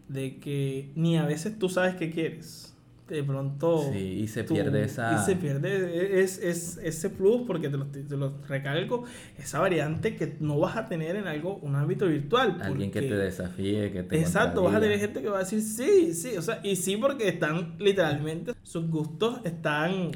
[0.08, 2.71] de que ni a veces tú sabes qué quieres.
[3.12, 3.90] De pronto...
[3.92, 5.14] Sí, y se tú- pierde esa...
[5.14, 9.04] Y se pierde es, es, ese plus, porque te lo, te lo recalco,
[9.38, 12.56] esa variante que no vas a tener en algo, un ámbito virtual.
[12.62, 15.60] Alguien que te desafíe, que te Exacto, vas a tener gente que va a decir
[15.60, 20.12] sí, sí, o sea, y sí porque están literalmente, sus gustos están,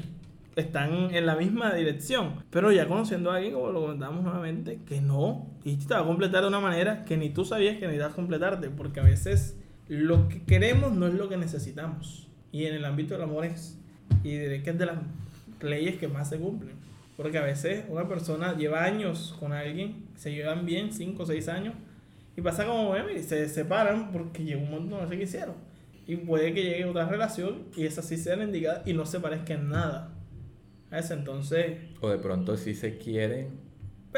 [0.55, 5.01] están en la misma dirección, pero ya conociendo a alguien, como lo comentamos nuevamente, que
[5.01, 8.15] no, y te va a completar de una manera que ni tú sabías que necesitas
[8.15, 9.55] completarte, porque a veces
[9.87, 13.77] lo que queremos no es lo que necesitamos, y en el ámbito del amor es,
[14.23, 14.97] y diré que es de las
[15.61, 16.75] leyes que más se cumplen,
[17.15, 21.47] porque a veces una persona lleva años con alguien, se llevan bien, 5 o 6
[21.49, 21.73] años,
[22.35, 25.55] y pasa como meme y se separan porque llegó un donde no se quisieron.
[26.05, 29.55] Y puede que llegue otra relación y esa sí sea la y no se parezca
[29.55, 30.13] en nada.
[30.89, 31.79] A ese entonces.
[31.99, 33.49] O de pronto sí se quieren,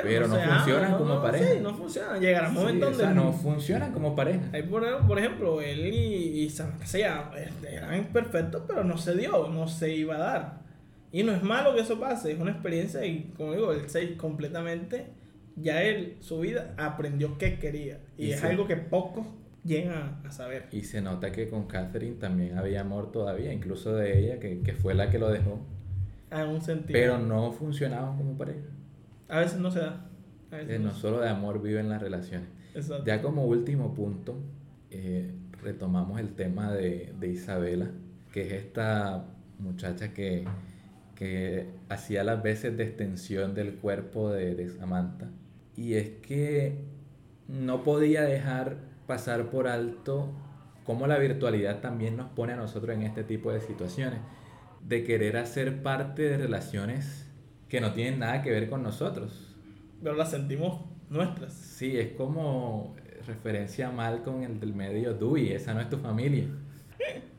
[0.03, 1.45] Pero, pero, no, funcionan como no, pareja.
[1.53, 2.21] Sí, no funcionan.
[2.21, 3.03] Llegará un Sí, momento o donde.
[3.03, 4.41] sea, no funcionan como pareja.
[4.53, 7.31] Hay por, por ejemplo, él y, y Sam, que se llama,
[7.69, 10.59] eran perfectos, pero no se dio, no se iba a dar.
[11.11, 14.15] Y no es malo que eso pase, es una experiencia y, como digo, él se
[14.15, 15.07] completamente,
[15.55, 17.99] ya él, su vida, aprendió qué quería.
[18.17, 18.45] Y, Y es sí.
[18.47, 19.25] algo que pocos
[19.63, 20.67] llegan a, a saber.
[20.71, 24.73] Y se nota que con Catherine también había amor todavía, incluso de ella, que, que
[24.73, 25.59] fue la que lo dejó.
[26.31, 26.93] En un sentido.
[26.99, 28.67] Pero no funcionaban como pareja.
[29.29, 30.09] A veces no se da.
[30.51, 32.49] A veces Eh, no no solo de amor viven las relaciones.
[32.73, 33.05] Exacto.
[33.05, 34.37] Ya como último punto,
[34.91, 37.91] eh, retomamos el tema de, de Isabela,
[38.31, 39.25] que es esta
[39.59, 40.45] muchacha que,
[41.15, 45.29] que hacía las veces de extensión del cuerpo de, de Samantha.
[45.75, 46.83] Y es que
[47.47, 48.77] no podía dejar
[49.07, 50.31] pasar por alto
[50.85, 54.19] cómo la virtualidad también nos pone a nosotros en este tipo de situaciones,
[54.87, 57.28] de querer hacer parte de relaciones
[57.69, 59.55] que no tienen nada que ver con nosotros.
[60.01, 61.53] Pero las sentimos nuestras.
[61.53, 62.95] Sí, es como
[63.27, 66.45] referencia mal con el del medio Dewey, esa no es tu familia.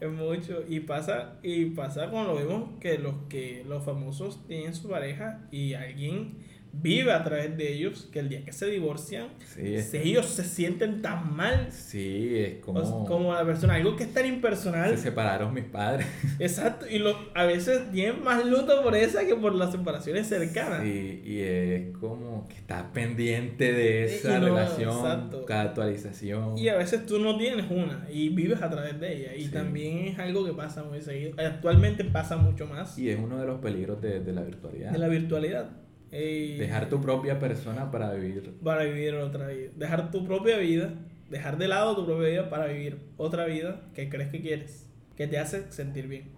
[0.00, 0.64] Es mucho.
[0.68, 5.46] Y pasa, y pasa cuando lo vemos que los que los famosos tienen su pareja
[5.52, 6.38] y alguien
[6.74, 10.42] vive a través de ellos, que el día que se divorcian, Sí, es, ellos se
[10.42, 14.90] sienten tan mal sí, es o- como, como la persona, algo que es tan impersonal.
[14.96, 16.06] se separaron mis padres.
[16.38, 16.86] Exacto.
[16.88, 20.82] Y lo, a veces tienen más luto por esa que por las separaciones cercanas.
[20.82, 25.44] Sí, y es como que estás pendiente de Y- esa no, relación, exacto.
[25.44, 26.56] cada actualización.
[26.56, 29.34] Y a veces tú no tienes una y vives a través de ella.
[29.36, 29.50] Y Sí.
[29.50, 31.32] también es algo que pasa muy seguido.
[31.38, 34.90] Actualmente pasa mucho más Y es uno de los peligros de, de la virtualidad.
[34.90, 35.70] de la virtualidad.
[36.12, 38.54] Dejar tu propia persona para vivir.
[38.62, 39.70] para vivir otra vida.
[39.76, 40.92] Dejar tu propia vida,
[41.30, 45.26] dejar de lado tu propia vida para vivir otra vida que crees que quieres, que
[45.26, 46.30] te hace sentir bien,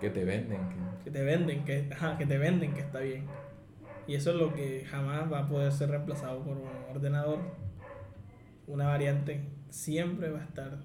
[0.00, 0.58] Que te venden.
[0.68, 3.24] que- que te venden, que, ajá, que te venden que está bien.
[4.06, 7.38] Y eso es lo que jamás va a poder ser reemplazado por un ordenador.
[8.66, 9.40] Una variante
[9.70, 10.78] siempre va a estar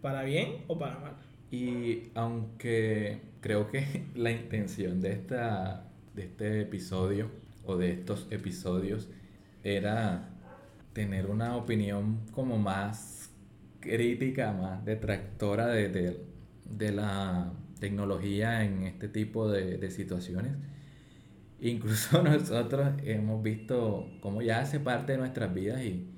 [0.00, 1.16] para bien o para mal.
[1.50, 7.30] Y aunque creo que la intención de, esta, de este episodio
[7.64, 9.08] o de estos episodios
[9.64, 10.28] era
[10.92, 13.30] tener una opinión como más
[13.80, 16.20] crítica, más detractora de, de-
[16.64, 20.52] de la tecnología en este tipo de, de situaciones.
[21.60, 26.08] Incluso nosotros hemos visto cómo ya hace parte de nuestras vidas y,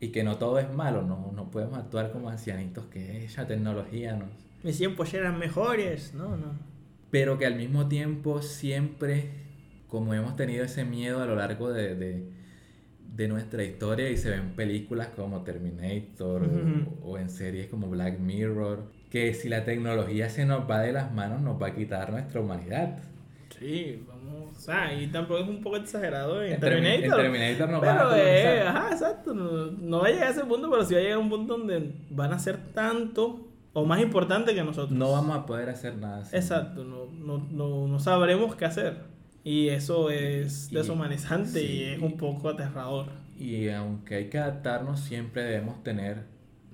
[0.00, 4.14] y que no todo es malo, no, no podemos actuar como ancianitos que esa tecnología
[4.16, 4.28] nos,
[4.62, 6.52] Mis tiempos eran mejores, no, no.
[7.10, 9.30] pero que al mismo tiempo siempre,
[9.92, 12.24] como hemos tenido ese miedo a lo largo de, de,
[13.14, 16.98] de nuestra historia y se ven películas como Terminator o- Ujú.
[17.12, 21.12] o, en series como Black Mirror, que si la tecnología se nos va de las
[21.12, 23.00] manos nos va a quitar nuestra humanidad.
[23.58, 27.04] Sí, vamos, o sea, y tampoco es un poco exagerado en, En Termi- Terminator.
[27.04, 30.30] en Terminator nos van a pero, eh, ajá, exacto, no, no va a llegar a
[30.30, 33.46] ese punto, pero sí va a llegar a un punto donde van a ser tanto
[33.74, 34.92] o más importante que nosotros.
[34.98, 36.24] No vamos a poder hacer nada.
[36.24, 39.11] sin- Exacto, no, no, no, no sabremos qué hacer.
[39.44, 41.82] Y eso es Y- deshumanizante y sí.
[41.84, 43.10] es un poco aterrador.
[43.36, 46.26] Y aunque hay que adaptarnos, siempre debemos tener,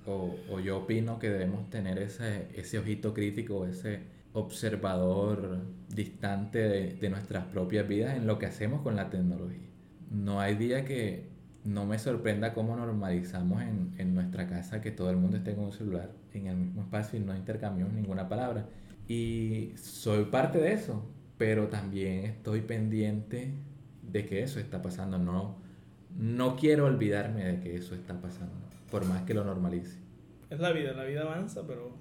[0.05, 4.03] o, o yo opino que debemos tener ese, ese ojito crítico, ese
[4.33, 9.69] observador distante de, de nuestras propias vidas en lo que hacemos con la tecnología.
[10.11, 11.29] No hay día que
[11.65, 15.65] no me sorprenda cómo normalizamos en, en nuestra casa que todo el mundo esté con
[15.67, 18.67] un celular en el mismo espacio y no intercambiamos ninguna palabra.
[19.09, 21.05] Y soy parte de eso,
[21.39, 23.55] pero también estoy pendiente
[24.03, 25.19] de que eso está pasando.
[25.19, 25.57] No,
[26.19, 28.55] no quiero olvidarme de que eso está pasando,
[28.91, 29.99] por más que lo normalice.
[30.51, 31.93] Es la vida, la vida avanza, pero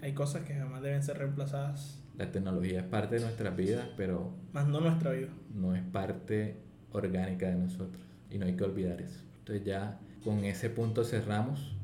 [0.00, 4.32] hay cosas que jamás deben ser reemplazadas, La tecnología es parte de nuestras vidas, pero
[4.52, 5.28] más no nuestra vida.
[5.54, 6.56] no es parte
[6.92, 9.20] orgánica de nosotros y no hay que olvidar eso.
[9.40, 11.74] Entonces ya con ese punto cerramos.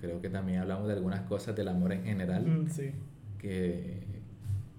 [0.00, 2.90] Creo que también hablamos de algunas cosas del amor en general Mm, Sí.
[3.38, 4.02] que,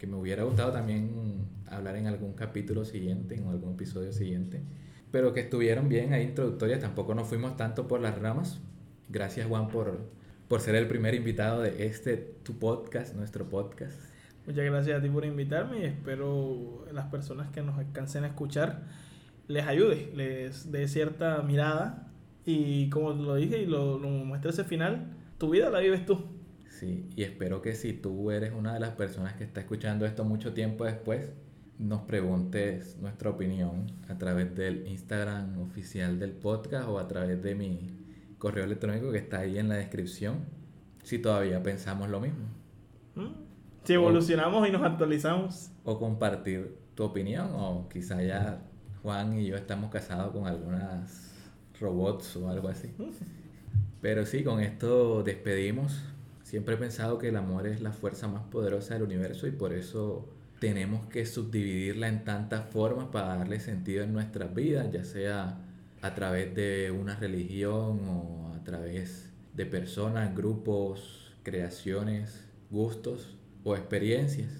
[0.04, 4.62] que me hubiera gustado también hablar en algún capítulo siguiente, en algún episodio siguiente,
[5.12, 8.60] pero que estuvieron bien ahí introductorias, tampoco nos fuimos tanto por las ramas.
[9.08, 10.02] Gracias Juan por,
[10.50, 13.98] por ser el primer invitado de este tu podcast, nuestro podcast.
[14.46, 18.82] Muchas gracias a ti por invitarme y espero las personas que nos alcancen a escuchar
[19.48, 22.12] les ayude, les dé cierta mirada
[22.46, 26.33] y como lo dije y lo, lo muestra ese final, tu vida la vives tú.
[26.84, 30.26] Sí, y espero que si tú eres una de las personas que está escuchando esto
[30.26, 31.32] mucho tiempo después,
[31.80, 37.56] nos preguntes nuestra opinión a través del Instagram oficial del podcast o a través de
[37.56, 37.90] mi
[38.38, 40.40] correo electrónico que está ahí en la descripción,
[41.04, 42.48] si todavía pensamos lo mismo.
[43.16, 43.32] ¿Mm?
[43.86, 45.72] Si evolucionamos y nos actualizamos.
[45.86, 48.62] O compartir tu opinión, o quizá ya
[49.04, 51.34] Juan y yo estamos casados con algunas
[51.80, 52.92] robots o algo así.
[54.02, 56.13] Pero sí, con esto despedimos.
[56.54, 59.74] Siempre he pensado que el amor es la fuerza más poderosa del universo y por
[59.74, 60.30] eso
[60.60, 65.58] tenemos que subdividirla en tantas formas para darle sentido en nuestras vidas, ya sea
[66.04, 74.52] a través de una religión o a través de personas, grupos, creaciones, gustos o experiencias.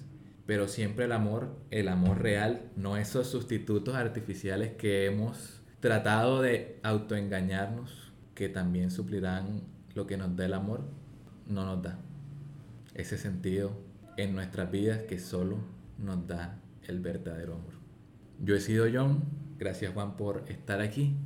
[0.46, 6.80] Pero siempre el amor, el amor real, no esos sustitutos artificiales que hemos tratado de
[6.82, 9.62] autoengañarnos, que también suplirán
[9.94, 11.03] lo que nos da el amor,
[11.46, 11.98] no nos da
[12.94, 13.72] ese sentido
[14.16, 15.58] en nuestras vidas que solo
[15.98, 17.74] nos da el verdadero amor.
[18.40, 19.22] Yo he sido John,
[19.58, 21.16] gracias Juan por estar aquí.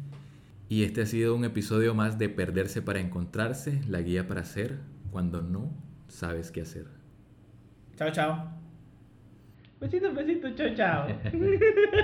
[0.68, 4.78] Y este ha sido un episodio más de Perderse para Encontrarse, la guía para hacer
[5.10, 5.72] cuando no
[6.08, 6.86] sabes qué hacer.
[7.96, 8.58] Chao, chao.
[9.80, 11.08] Besito, besito, chao, chao.